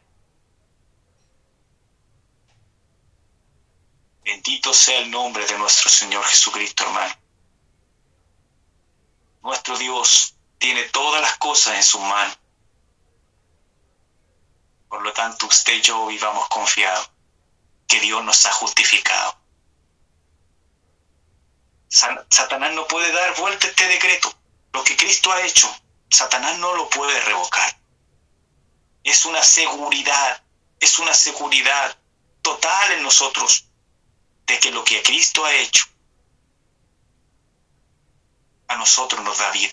[4.24, 7.14] Bendito sea el nombre de nuestro Señor Jesucristo, hermano.
[9.42, 12.34] Nuestro Dios tiene todas las cosas en su mano
[14.88, 17.10] por lo tanto, usted y yo vivamos confiados
[17.86, 19.36] que Dios nos ha justificado.
[21.88, 24.32] Satanás no puede dar vuelta este decreto.
[24.72, 25.68] Lo que Cristo ha hecho,
[26.10, 27.78] Satanás no lo puede revocar.
[29.04, 30.42] Es una seguridad,
[30.80, 31.96] es una seguridad
[32.42, 33.66] total en nosotros
[34.46, 35.86] de que lo que Cristo ha hecho
[38.68, 39.72] a nosotros nos da vida,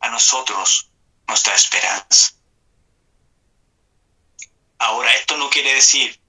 [0.00, 0.90] a nosotros
[1.26, 2.32] nos da esperanza.
[4.78, 6.20] Ahora, esto no quiere decir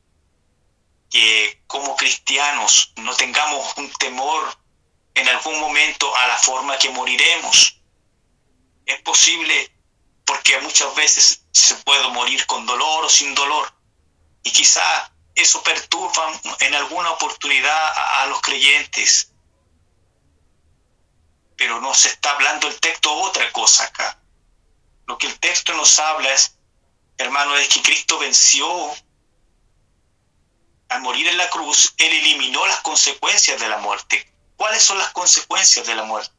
[1.10, 4.61] que como cristianos no tengamos un temor
[5.16, 7.82] en algún momento a la forma que moriremos.
[8.86, 9.76] Es posible
[10.26, 13.74] porque muchas veces se puede morir con dolor o sin dolor.
[14.44, 19.34] Y quizá eso perturba en alguna oportunidad a, a los creyentes.
[21.58, 24.20] Pero no se está hablando el texto otra cosa acá.
[25.06, 26.58] Lo que el texto nos habla es
[27.22, 28.68] hermano, es que Cristo venció.
[30.90, 34.31] Al morir en la cruz, Él eliminó las consecuencias de la muerte.
[34.62, 36.32] ¿Cuáles son las consecuencias de la muerte?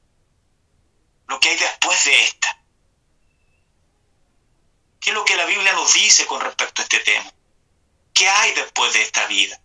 [1.27, 2.57] Lo que hay después de esta.
[5.01, 7.33] ¿Qué es lo que la Biblia nos dice con respecto a este tema?
[8.15, 9.61] ¿Qué hay después de esta vida?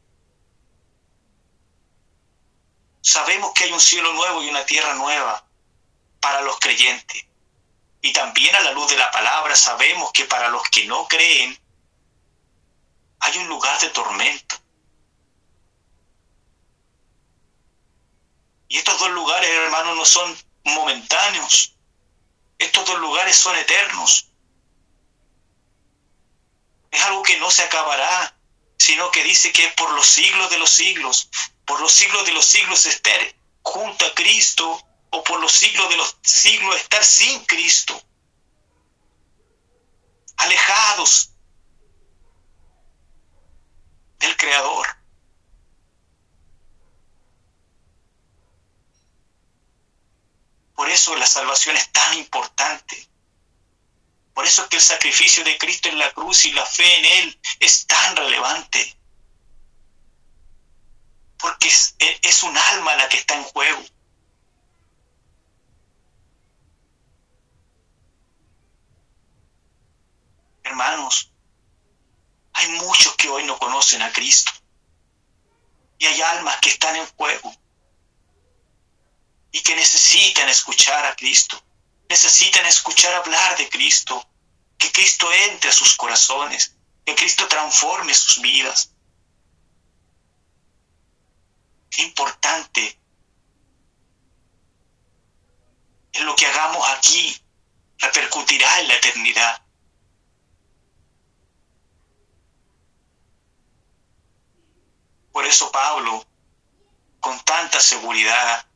[3.00, 5.46] Sabemos que hay un cielo nuevo y una tierra nueva
[6.20, 7.28] para los creyentes.
[8.02, 11.56] Y también a la luz de la palabra sabemos que para los que no creen
[13.20, 14.47] hay un lugar de tormento.
[18.68, 21.76] Y estos dos lugares, hermanos, no son momentáneos.
[22.58, 24.30] Estos dos lugares son eternos.
[26.92, 28.38] Es algo que no se acabará,
[28.78, 31.30] sino que dice que por los siglos de los siglos.
[31.66, 35.98] Por los siglos de los siglos espere junto a Cristo o por los siglos de
[35.98, 38.02] los siglos estar sin Cristo.
[40.38, 41.32] Alejados
[44.20, 44.97] del Creador.
[50.78, 53.10] Por eso la salvación es tan importante.
[54.36, 57.06] Por eso es que el sacrificio de Cristo en la cruz y la fe en
[57.06, 58.96] Él es tan relevante.
[61.40, 63.84] Porque es, es un alma la que está en juego.
[70.64, 71.32] Hermanos,
[72.54, 74.52] hay muchos que hoy no conocen a Cristo.
[75.98, 77.52] Y hay almas que están en juego
[79.52, 81.62] y que necesitan escuchar a Cristo,
[82.10, 84.28] necesitan escuchar hablar de Cristo,
[84.78, 86.76] que Cristo entre a sus corazones,
[87.06, 88.94] que Cristo transforme sus vidas.
[91.90, 93.00] Qué importante
[96.12, 97.36] es lo que hagamos aquí
[98.00, 99.62] repercutirá en la eternidad.
[105.32, 106.26] Por eso Pablo,
[107.20, 108.67] con tanta seguridad,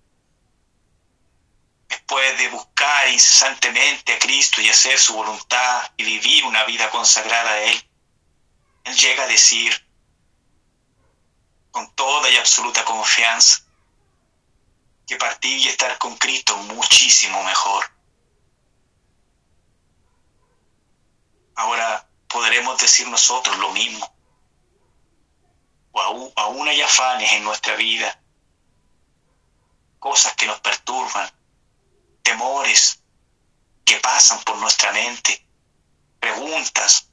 [1.92, 7.52] después de buscar incesantemente a Cristo y hacer su voluntad y vivir una vida consagrada
[7.52, 7.90] a Él,
[8.86, 9.86] Él llega a decir
[11.70, 13.64] con toda y absoluta confianza
[15.06, 17.86] que partir y estar con Cristo muchísimo mejor.
[21.56, 24.16] Ahora podremos decir nosotros lo mismo.
[25.92, 28.18] O aún, aún hay afanes en nuestra vida,
[30.00, 31.30] cosas que nos perturban,
[32.24, 33.02] temores
[33.86, 35.46] que pasan por nuestra mente,
[36.20, 37.08] preguntas.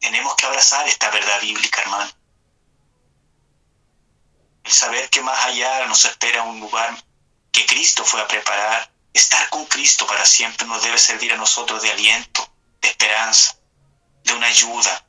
[0.00, 2.12] Tenemos que abrazar esta verdad bíblica, hermano.
[4.64, 6.96] El saber que más allá nos espera un lugar
[7.50, 8.90] que Cristo fue a preparar.
[9.12, 12.50] Estar con Cristo para siempre nos debe servir a nosotros de aliento,
[12.80, 13.58] de esperanza,
[14.24, 15.06] de una ayuda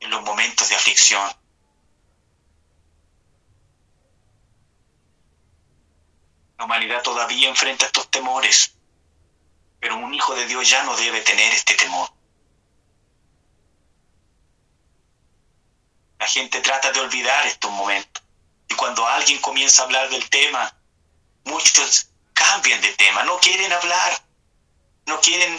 [0.00, 1.28] en los momentos de aflicción.
[6.58, 8.74] La humanidad todavía enfrenta estos temores,
[9.78, 12.10] pero un hijo de Dios ya no debe tener este temor.
[16.18, 18.24] La gente trata de olvidar estos momentos
[18.68, 20.76] y cuando alguien comienza a hablar del tema,
[21.44, 24.20] muchos cambian de tema, no quieren hablar,
[25.06, 25.58] no quieren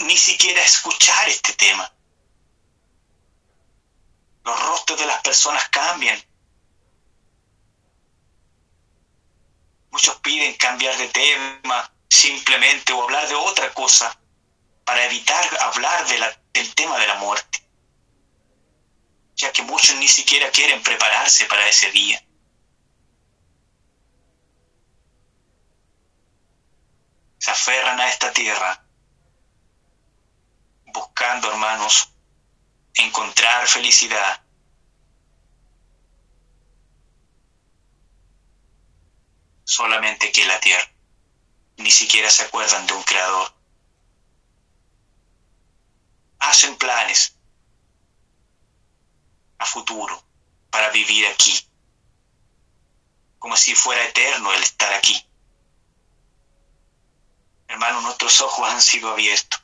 [0.00, 1.90] ni siquiera escuchar este tema.
[4.44, 6.22] Los rostros de las personas cambian
[9.98, 14.16] Muchos piden cambiar de tema simplemente o hablar de otra cosa
[14.84, 16.06] para evitar hablar
[16.52, 17.68] del tema de la muerte,
[19.34, 22.24] ya que muchos ni siquiera quieren prepararse para ese día.
[27.38, 28.86] Se aferran a esta tierra
[30.94, 32.12] buscando, hermanos,
[32.94, 34.47] encontrar felicidad
[39.68, 40.90] solamente que la tierra.
[41.76, 43.52] Ni siquiera se acuerdan de un creador.
[46.38, 47.34] Hacen planes
[49.58, 50.24] a futuro
[50.70, 51.68] para vivir aquí,
[53.38, 55.22] como si fuera eterno el estar aquí.
[57.68, 59.62] Hermano, nuestros ojos han sido abiertos.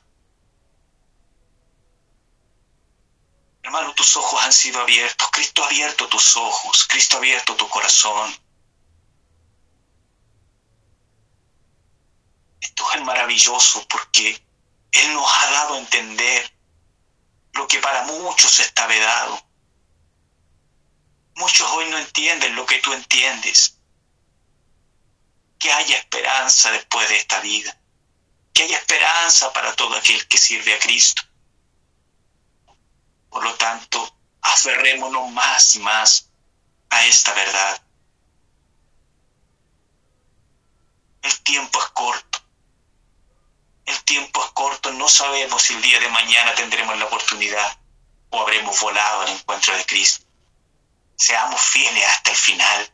[3.63, 5.27] Hermano, tus ojos han sido abiertos.
[5.31, 6.85] Cristo ha abierto tus ojos.
[6.87, 8.44] Cristo ha abierto tu corazón.
[12.65, 14.43] Esto es maravilloso porque
[14.91, 16.51] Él nos ha dado a entender
[17.53, 19.39] lo que para muchos está vedado.
[21.35, 23.77] Muchos hoy no entienden lo que tú entiendes.
[25.59, 27.79] Que haya esperanza después de esta vida.
[28.51, 31.21] Que haya esperanza para todo aquel que sirve a Cristo.
[33.29, 36.31] Por lo tanto, aferrémonos más y más
[36.89, 37.81] a esta verdad.
[41.21, 42.24] El tiempo es corto
[43.85, 47.79] el tiempo es corto, no sabemos si el día de mañana tendremos la oportunidad
[48.29, 50.25] o habremos volado al encuentro de Cristo.
[51.15, 52.93] Seamos fieles hasta el final.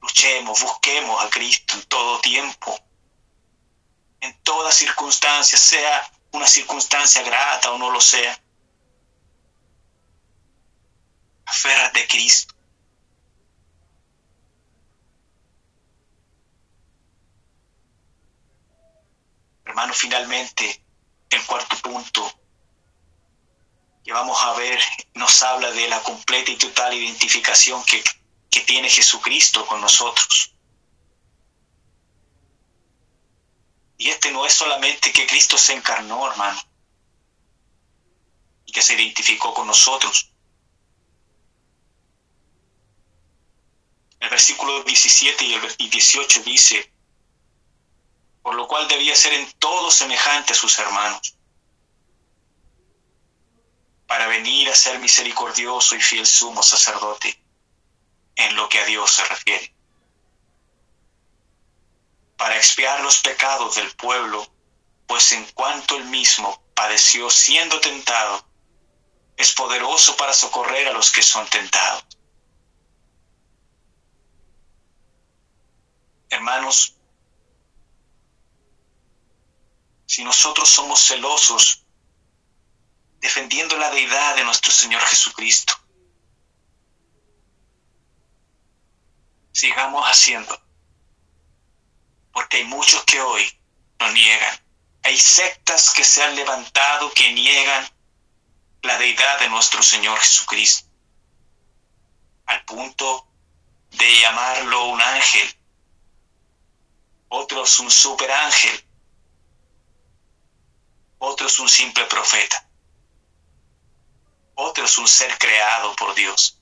[0.00, 2.78] Luchemos, busquemos a Cristo en todo tiempo,
[4.20, 8.38] en toda circunstancia, sea una circunstancia grata o no lo sea.
[11.46, 12.54] Aférrate a Cristo.
[19.68, 20.82] Hermano, finalmente,
[21.28, 22.32] el cuarto punto,
[24.02, 24.80] que vamos a ver
[25.12, 28.02] nos habla de la completa y total identificación que,
[28.50, 30.54] que tiene Jesucristo con nosotros.
[33.98, 36.58] Y este no es solamente que Cristo se encarnó, hermano,
[38.64, 40.32] y que se identificó con nosotros.
[44.18, 46.97] El versículo 17 y el 18 dice,
[48.48, 51.36] por lo cual debía ser en todo semejante a sus hermanos,
[54.06, 57.44] para venir a ser misericordioso y fiel sumo sacerdote
[58.36, 59.74] en lo que a Dios se refiere,
[62.38, 64.50] para expiar los pecados del pueblo,
[65.06, 68.46] pues en cuanto él mismo padeció siendo tentado,
[69.36, 72.02] es poderoso para socorrer a los que son tentados.
[76.30, 76.97] Hermanos,
[80.08, 81.84] si nosotros somos celosos
[83.20, 85.74] defendiendo la deidad de nuestro Señor Jesucristo,
[89.52, 90.58] sigamos haciendo,
[92.32, 93.44] porque hay muchos que hoy
[93.98, 94.58] lo niegan.
[95.02, 97.86] Hay sectas que se han levantado que niegan
[98.80, 100.88] la deidad de nuestro Señor Jesucristo,
[102.46, 103.28] al punto
[103.90, 105.54] de llamarlo un ángel
[107.28, 107.90] otros un
[111.18, 112.68] superángel, otros un simple profeta,
[114.54, 116.58] otros un ser creado por Dios,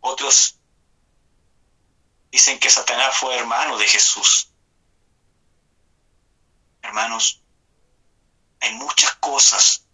[0.00, 0.58] otros
[2.30, 4.50] dicen que Satanás fue hermano de Jesús.
[6.82, 7.40] Hermanos,
[8.60, 9.86] hay muchas cosas,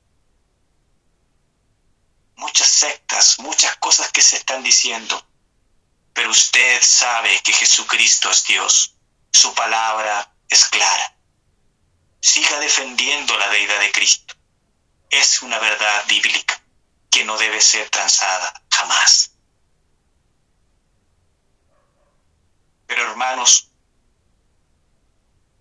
[2.35, 5.25] muchas sectas, muchas cosas que se están diciendo
[6.13, 8.95] pero usted sabe que Jesucristo es Dios.
[9.33, 11.17] Su palabra es clara.
[12.21, 14.35] Siga defendiendo la deidad de Cristo.
[15.09, 16.63] Es una verdad bíblica
[17.11, 19.33] que no debe ser transada jamás.
[22.87, 23.71] Pero hermanos,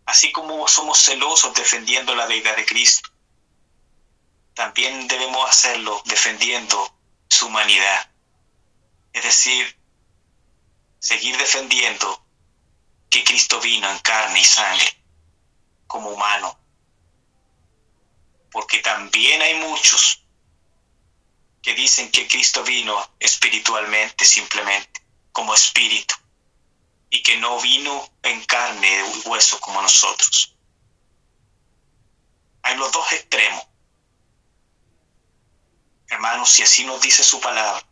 [0.05, 3.09] así como somos celosos defendiendo la deidad de Cristo,
[4.53, 6.93] también debemos hacerlo defendiendo
[7.29, 8.11] su humanidad.
[9.13, 9.79] Es decir,
[10.99, 12.25] seguir defendiendo
[13.09, 14.98] que Cristo vino en carne y sangre
[15.89, 16.57] como humano.
[18.51, 20.23] Porque también hay muchos
[21.61, 25.01] que dicen que Cristo vino espiritualmente simplemente,
[25.33, 26.15] como espíritu,
[27.09, 30.55] y que no vino en carne y hueso como nosotros.
[32.61, 33.65] Hay los dos extremos.
[36.07, 37.83] Hermanos, si así nos dice su palabra,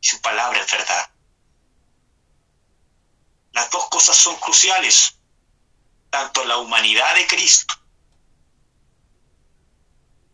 [0.00, 1.10] su palabra es verdad,
[3.52, 5.16] las dos cosas son cruciales,
[6.14, 7.74] tanto la humanidad de Cristo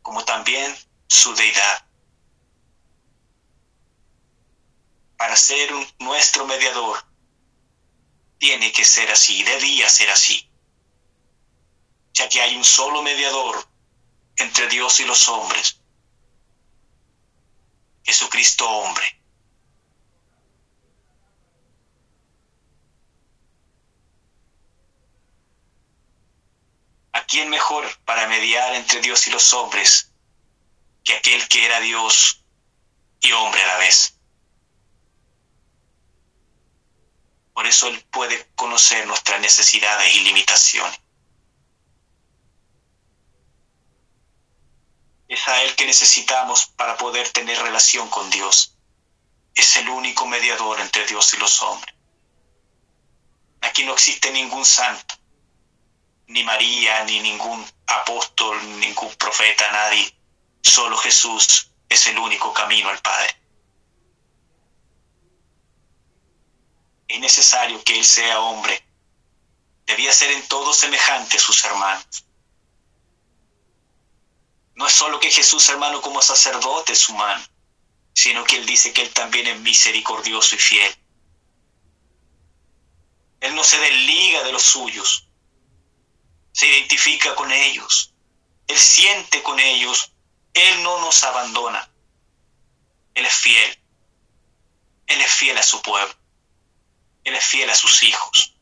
[0.03, 0.76] como también
[1.07, 1.87] su deidad.
[5.16, 7.03] Para ser nuestro mediador,
[8.37, 10.51] tiene que ser así, debía ser así,
[12.12, 13.66] ya que hay un solo mediador
[14.37, 15.81] entre Dios y los hombres,
[18.05, 19.20] Jesucristo hombre.
[27.13, 30.13] ¿A quién mejor para mediar entre Dios y los hombres
[31.03, 32.45] que aquel que era Dios
[33.21, 34.15] y hombre a la vez?
[37.53, 41.01] Por eso Él puede conocer nuestras necesidades y limitaciones.
[45.29, 48.77] Es a Él que necesitamos para poder tener relación con Dios.
[49.55, 51.95] Es el único mediador entre Dios y los hombres.
[53.61, 55.20] Aquí no existe ningún santo
[56.31, 60.14] ni María, ni ningún apóstol, ningún profeta, nadie.
[60.62, 63.37] Solo Jesús es el único camino al Padre.
[67.09, 68.81] Es necesario que Él sea hombre.
[69.87, 72.24] Debía ser en todo semejante a sus hermanos.
[74.76, 77.45] No es solo que Jesús, hermano, como sacerdote es humano,
[78.14, 80.97] sino que Él dice que Él también es misericordioso y fiel.
[83.41, 85.30] Él no se desliga de los suyos,
[86.53, 88.14] se identifica con ellos,
[88.66, 90.12] Él siente con ellos,
[90.53, 91.90] Él no nos abandona,
[93.14, 93.82] Él es fiel,
[95.07, 96.14] Él es fiel a su pueblo,
[97.24, 98.57] Él es fiel a sus hijos,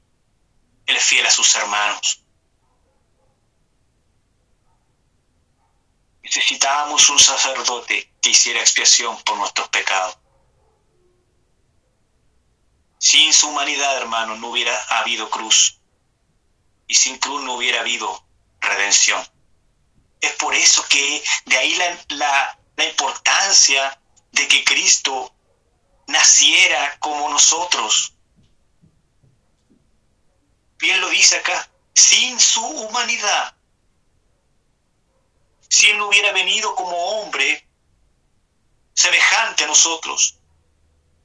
[0.87, 2.23] Él es fiel a sus hermanos.
[6.23, 10.19] Necesitábamos un sacerdote que hiciera expiación por nuestros pecados.
[12.99, 15.78] Sin su humanidad, hermano, no hubiera habido cruz
[16.89, 18.27] y sin cruz no hubiera habido
[18.61, 19.25] redención.
[20.21, 22.05] Es por eso que de ahí la,
[22.77, 24.01] la, importancia
[24.33, 25.33] de que Cristo
[26.07, 28.15] naciera como nosotros.
[30.79, 33.55] Bien lo dice acá, sin su humanidad.
[35.69, 37.69] Si Él no hubiera venido como hombre,
[38.95, 40.39] semejante a nosotros,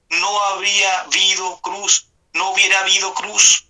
[0.10, 3.68] no habría habido cruz, no hubiera habido cruz.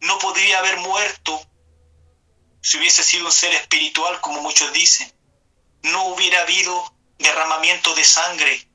[0.00, 1.40] No podría haber muerto
[2.60, 5.12] si hubiese sido un ser espiritual, como muchos dicen.
[5.82, 8.68] No hubiera habido derramamiento de sangre.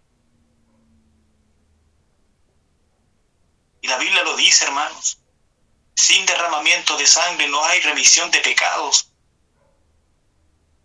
[3.82, 5.19] Y la Biblia lo dice, hermanos.
[5.95, 9.11] Sin derramamiento de sangre no hay remisión de pecados.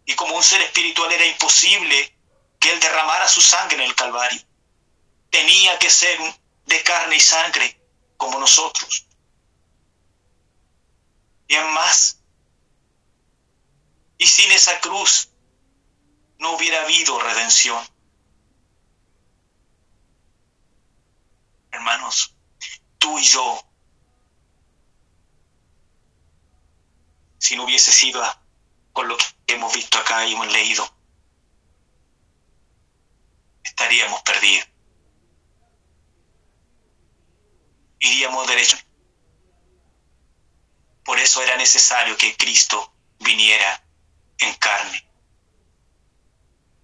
[0.04, 2.14] Y como un ser espiritual era imposible
[2.58, 4.40] que él derramara su sangre en el Calvario.
[5.30, 6.18] Tenía que ser
[6.66, 7.80] de carne y sangre
[8.16, 9.07] como nosotros.
[11.48, 12.20] Y más.
[14.18, 15.30] Y sin esa cruz
[16.38, 17.82] no hubiera habido redención.
[21.70, 22.34] Hermanos,
[22.98, 23.64] tú y yo,
[27.38, 28.22] si no hubiese sido
[28.92, 30.88] con lo que hemos visto acá y hemos leído,
[33.62, 34.68] estaríamos perdidos.
[38.00, 38.76] Iríamos derecho.
[41.08, 43.82] Por eso era necesario que Cristo viniera
[44.40, 45.08] en carne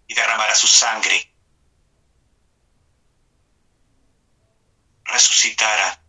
[0.08, 1.30] y derramara su sangre,
[5.04, 6.02] resucitara.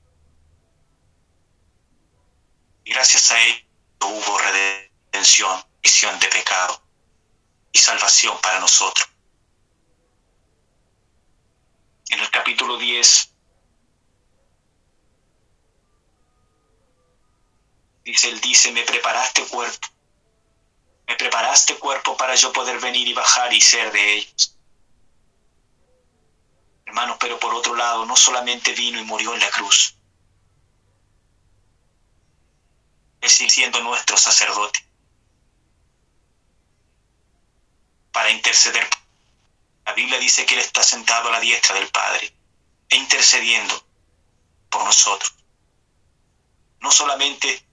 [2.86, 3.68] Y gracias a él
[4.00, 6.82] hubo redención, visión de pecado
[7.74, 9.10] y salvación para nosotros.
[12.08, 13.35] En el capítulo 10
[18.06, 19.88] dice, él dice, me preparaste cuerpo
[21.08, 24.58] me preparaste cuerpo para yo poder venir y bajar y ser de ellos.
[26.86, 29.96] Hermanos, pero por otro lado, no solamente vino y murió en la cruz.
[33.22, 34.86] Él siendo nuestro sacerdote
[38.12, 38.88] para interceder.
[39.86, 42.34] La Biblia dice que Él está sentado a la diestra del Padre
[42.90, 43.86] e intercediendo
[44.70, 45.36] por nosotros.
[46.80, 47.66] No solamente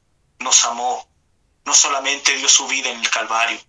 [0.42, 1.08] nos amó.
[1.64, 3.60] No solamente dio su vida en el Calvario,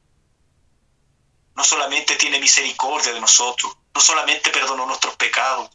[1.55, 5.69] no solamente tiene misericordia de nosotros, no solamente perdonó nuestros pecados,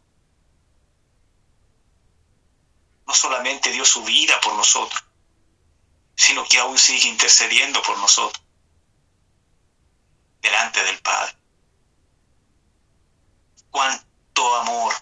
[3.06, 5.02] no solamente dio su vida por nosotros,
[6.16, 8.44] sino que aún sigue intercediendo por nosotros
[10.40, 11.36] delante del Padre.
[13.70, 14.94] Cuánto amor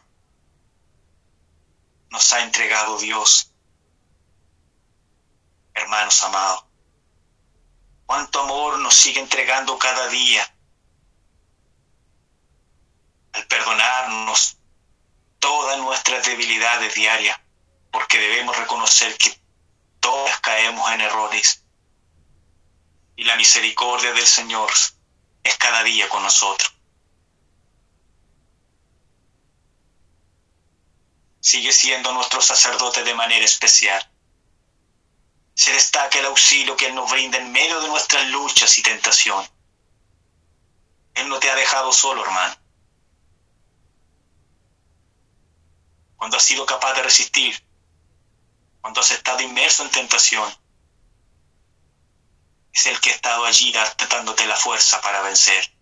[2.10, 3.52] nos ha entregado Dios,
[5.76, 6.64] hermanos amados.
[8.06, 10.42] Cuánto amor nos sigue entregando cada día
[13.32, 14.56] al perdonarnos
[15.38, 17.38] todas nuestras debilidades diarias,
[17.90, 19.38] porque debemos reconocer que
[20.00, 21.62] todas caemos en errores.
[23.16, 24.70] Y la misericordia del Señor
[25.42, 26.72] es cada día con nosotros.
[31.40, 34.15] Sigue siendo nuestro sacerdote de manera especial
[35.56, 39.48] se destaca el auxilio que Él nos brinda en medio de nuestras luchas y tentación.
[41.14, 42.54] Él no te ha dejado solo, hermano.
[46.16, 47.66] Cuando has sido capaz de resistir,
[48.82, 50.54] cuando has estado inmerso en tentación,
[52.70, 53.72] es el que ha estado allí
[54.10, 55.72] dándote la fuerza para vencer.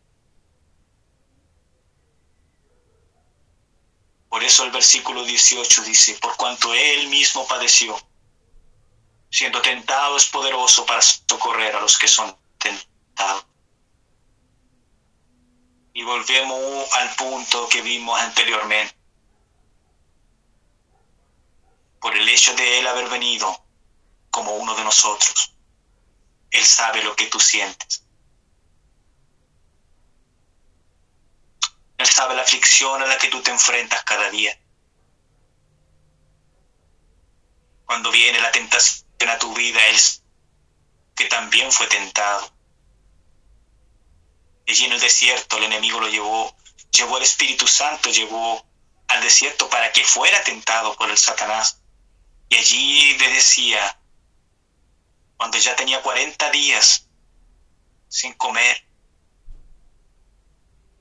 [4.28, 8.00] Por eso el versículo 18 dice, por cuanto Él mismo padeció,
[9.34, 13.44] siendo tentado es poderoso para socorrer a los que son tentados.
[15.92, 18.94] Y volvemos al punto que vimos anteriormente.
[22.00, 23.66] Por el hecho de Él haber venido
[24.30, 25.52] como uno de nosotros,
[26.52, 28.04] Él sabe lo que tú sientes.
[31.98, 34.56] Él sabe la aflicción a la que tú te enfrentas cada día.
[37.84, 40.22] Cuando viene la tentación a tu vida es
[41.14, 42.52] que también fue tentado.
[44.66, 46.56] Allí en el desierto el enemigo lo llevó,
[46.90, 48.66] llevó al Espíritu Santo, llevó
[49.08, 51.80] al desierto para que fuera tentado por el Satanás.
[52.48, 53.98] Y allí le decía,
[55.36, 57.06] cuando ya tenía 40 días
[58.08, 58.84] sin comer,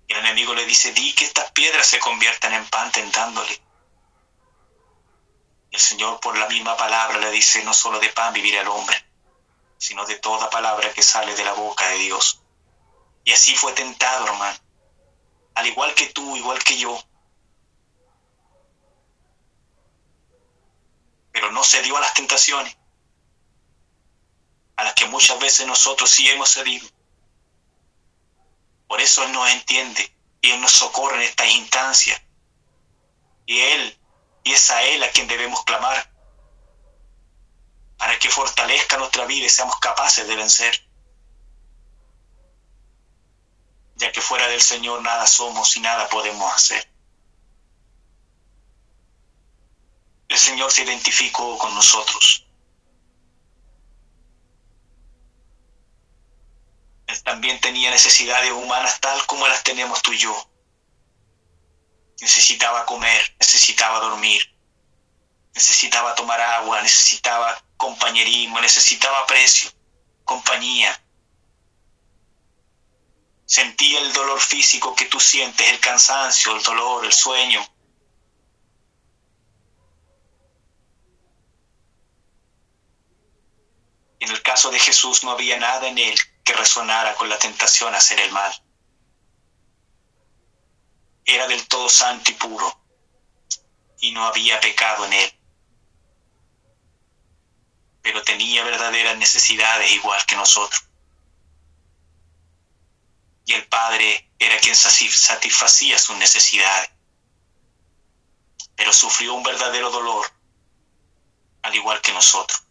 [0.08, 3.62] el enemigo le dice, di que estas piedras se conviertan en pan tentándole.
[5.74, 8.96] El Señor por la misma palabra le dice, no solo de pan vivirá el hombre,
[9.76, 12.44] sino de toda palabra que sale de la boca de Dios.
[13.24, 14.56] Y así fue tentado, hermano.
[15.56, 17.04] Al igual que tú, igual que yo.
[21.32, 22.78] Pero no cedió a las tentaciones,
[24.76, 26.88] a las que muchas veces nosotros sí hemos cedido.
[28.88, 32.22] Por eso Él nos entiende y Él nos socorre en estas instancias.
[33.48, 34.00] Y Él,
[34.44, 36.12] y es a Él a quien debemos clamar
[37.98, 40.88] para que fortalezca nuestra vida y seamos capaces de vencer.
[43.96, 46.92] Ya que fuera del Señor nada somos y nada podemos hacer.
[50.28, 52.46] El Señor se identificó con nosotros.
[57.08, 60.53] Él también tenía necesidades humanas tal como las tenemos tú y yo.
[62.24, 64.42] Necesitaba comer, necesitaba dormir,
[65.54, 69.70] necesitaba tomar agua, necesitaba compañerismo, necesitaba aprecio,
[70.24, 70.98] compañía.
[73.46, 77.62] Sentía el dolor físico que tú sientes, el cansancio, el dolor, el sueño.
[84.22, 87.94] En el caso de Jesús no había nada en él que resonara con la tentación
[87.94, 88.63] a hacer el mal.
[91.26, 92.80] Era del todo santo y puro,
[94.00, 95.40] y no había pecado en él
[98.04, 100.84] pero tenía verdaderas necesidades igual que nosotros.
[103.46, 106.90] Y el Padre era quien satisfacía sus necesidades,
[108.76, 110.30] pero sufrió un verdadero dolor,
[111.62, 112.62] al igual que nosotros.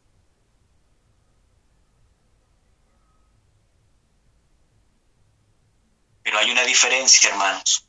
[6.23, 7.89] Pero hay una diferencia, hermanos,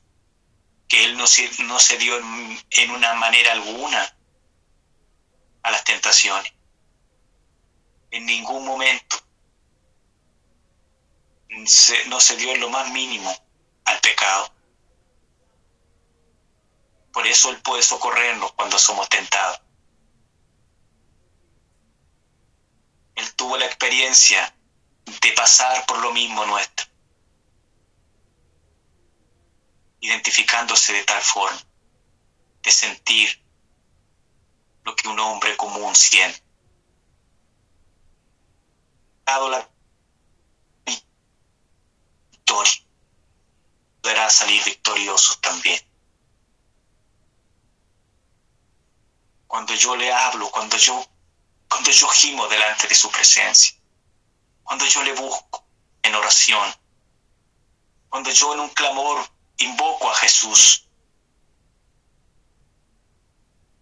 [0.88, 4.16] que Él no se, no se dio en una manera alguna
[5.64, 6.54] a las tentaciones
[8.14, 9.18] en ningún momento
[12.08, 13.36] no se dio en lo más mínimo
[13.86, 14.54] al pecado.
[17.12, 19.62] Por eso Él puede socorrernos cuando somos tentados.
[23.16, 24.56] Él tuvo la experiencia
[25.06, 26.88] de pasar por lo mismo nuestro,
[30.04, 31.62] identificándose de tal forma,
[32.62, 33.42] de sentir
[34.84, 36.44] lo que un hombre común siente
[39.26, 39.70] la
[42.30, 42.74] victoria,
[44.02, 45.80] podrá salir victorioso también.
[49.48, 51.06] Cuando yo le hablo, cuando yo,
[51.70, 53.76] cuando yo gimo delante de su presencia,
[54.64, 55.66] cuando yo le busco
[56.02, 56.76] en oración,
[58.10, 60.88] cuando yo en un clamor invoco a Jesús,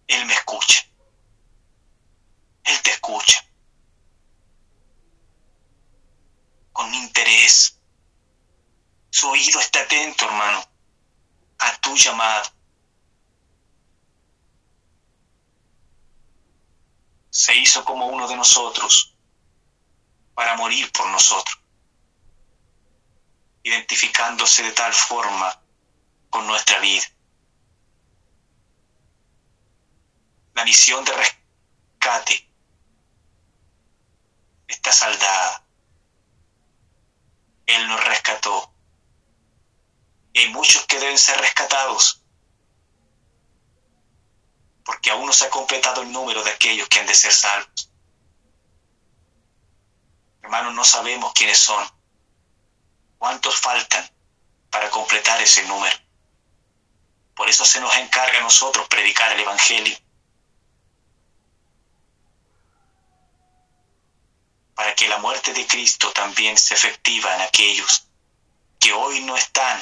[0.06, 0.86] Él me escucha.
[2.64, 3.44] Él te escucha.
[6.72, 7.78] con interés.
[9.10, 10.64] Su oído está atento, hermano,
[11.58, 12.50] a tu llamado.
[17.30, 19.14] Se hizo como uno de nosotros
[20.34, 21.60] para morir por nosotros,
[23.62, 25.61] identificándose de tal forma
[26.32, 27.04] con nuestra vida.
[30.54, 32.50] La misión de rescate
[34.66, 35.62] está saldada.
[37.66, 38.72] Él nos rescató.
[40.32, 42.24] Y hay muchos que deben ser rescatados,
[44.86, 47.90] porque aún no se ha completado el número de aquellos que han de ser salvos.
[50.40, 51.86] Hermanos, no sabemos quiénes son,
[53.18, 54.10] cuántos faltan
[54.70, 56.01] para completar ese número.
[57.34, 59.96] Por eso se nos encarga a nosotros predicar el Evangelio.
[64.74, 68.08] para que la muerte de Cristo también sea efectiva en aquellos
[68.80, 69.80] que hoy no están,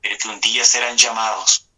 [0.00, 1.70] pero que un día serán llamados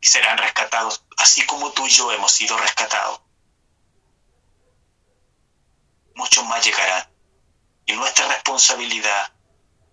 [0.00, 3.20] y serán rescatados, así como tú y yo hemos sido rescatados.
[6.14, 7.10] Muchos más llegarán.
[7.84, 9.32] Y nuestra responsabilidad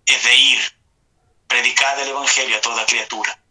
[0.06, 0.77] es de ir,
[1.48, 3.42] predicar el Evangelio a toda criatura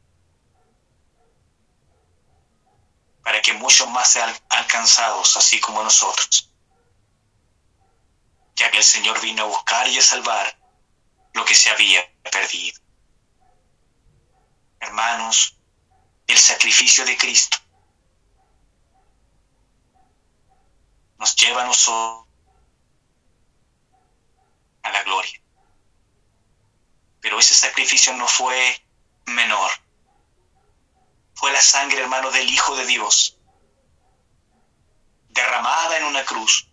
[3.27, 6.49] para que muchos más sean alcanzados, así como nosotros.
[8.55, 10.57] Ya que el Señor vino a buscar y a salvar
[11.33, 12.79] lo que se había perdido.
[14.79, 15.57] Hermanos,
[16.25, 17.57] el sacrificio de Cristo
[21.17, 22.27] nos lleva a nosotros
[24.83, 25.41] a la gloria.
[27.27, 28.81] Pero ese sacrificio no fue
[29.25, 29.69] menor
[31.33, 33.37] fue la sangre, hermano, del Hijo de Dios,
[35.27, 36.69] derramada en una cruz.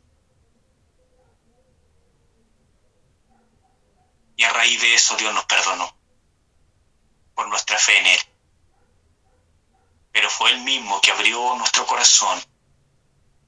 [4.36, 5.92] Y a raíz de eso Dios nos perdonó
[7.34, 8.20] por nuestra fe en Él.
[10.12, 12.40] Pero fue Él mismo que abrió nuestro corazón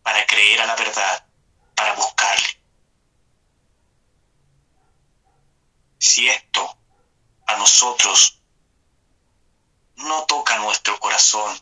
[0.03, 1.25] para creer a la verdad,
[1.77, 2.61] para buscarle.
[5.99, 6.77] Si esto
[7.47, 8.43] a nosotros
[9.97, 11.59] no toca nuestro corazón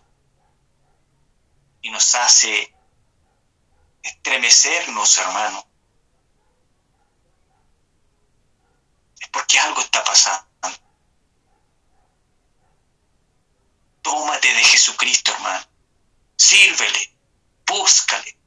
[1.82, 2.74] y nos hace
[4.03, 5.66] estremecernos, hermano,
[9.20, 10.45] es porque algo está pasando.
[14.03, 15.66] Tómate de Jesucristo, hermano.
[16.37, 17.16] Sírvele,
[17.66, 18.39] búscale,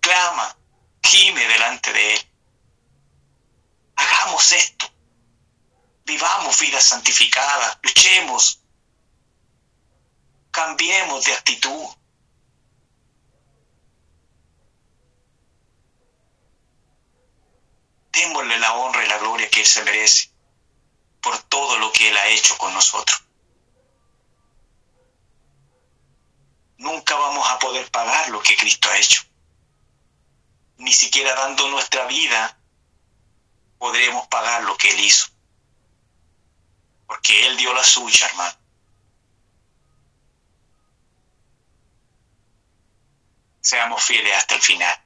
[0.00, 0.56] clama,
[1.02, 2.32] gime delante de Él.
[3.96, 4.95] Hagamos esto.
[6.06, 8.62] Vivamos vidas santificadas, luchemos,
[10.52, 11.84] cambiemos de actitud.
[18.12, 20.30] Démosle la honra y la gloria que Él se merece
[21.20, 23.24] por todo lo que Él ha hecho con nosotros.
[26.78, 29.22] Nunca vamos a poder pagar lo que Cristo ha hecho.
[30.76, 32.56] Ni siquiera dando nuestra vida
[33.78, 35.35] podremos pagar lo que Él hizo.
[37.06, 38.56] Porque Él dio la suya, hermano.
[43.60, 44.96] Seamos fieles hasta el final.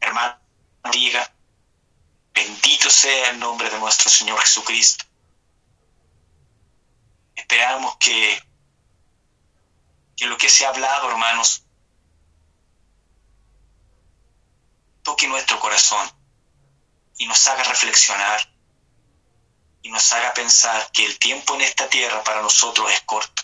[0.00, 0.38] Hermano,
[0.92, 1.34] diga,
[2.34, 5.04] bendito sea el nombre de nuestro Señor Jesucristo.
[7.34, 8.42] Esperamos que,
[10.16, 11.64] que lo que se ha hablado, hermanos,
[15.02, 16.10] toque nuestro corazón
[17.16, 18.51] y nos haga reflexionar
[19.82, 23.42] y nos haga pensar que el tiempo en esta tierra para nosotros es corto.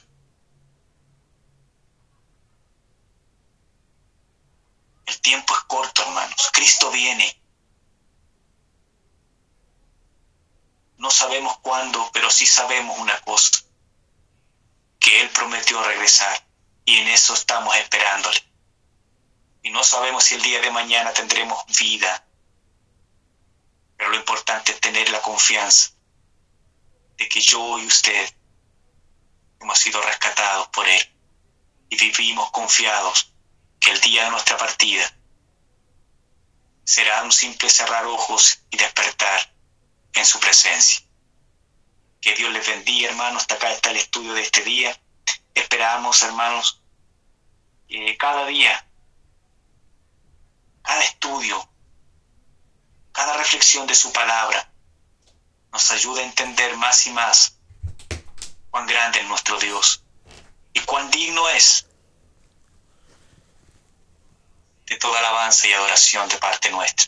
[5.06, 6.50] El tiempo es corto, hermanos.
[6.52, 7.42] Cristo viene.
[10.96, 13.62] No sabemos cuándo, pero sí sabemos una cosa,
[14.98, 16.44] que Él prometió regresar
[16.84, 18.44] y en eso estamos esperándole.
[19.62, 22.24] Y no sabemos si el día de mañana tendremos vida,
[23.96, 25.97] pero lo importante es tener la confianza
[27.18, 28.32] de que yo y usted
[29.60, 31.14] hemos sido rescatados por Él
[31.90, 33.32] y vivimos confiados
[33.80, 35.12] que el día de nuestra partida
[36.84, 39.52] será un simple cerrar ojos y despertar
[40.14, 41.02] en su presencia.
[42.20, 43.42] Que Dios les bendiga, hermanos.
[43.42, 44.98] Hasta acá está el estudio de este día.
[45.54, 46.80] Esperamos, hermanos,
[47.88, 48.86] que cada día,
[50.82, 51.68] cada estudio,
[53.12, 54.72] cada reflexión de su palabra
[55.72, 57.58] nos ayude a entender más y más
[58.70, 60.02] cuán grande es nuestro Dios
[60.72, 61.86] y cuán digno es
[64.86, 67.06] de toda alabanza y adoración de parte nuestra.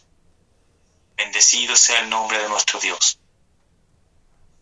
[1.16, 3.18] Bendecido sea el nombre de nuestro Dios.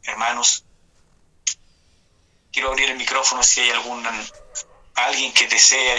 [0.03, 0.65] Hermanos,
[2.53, 4.07] quiero abrir el micrófono si hay algún
[4.95, 5.99] alguien que desea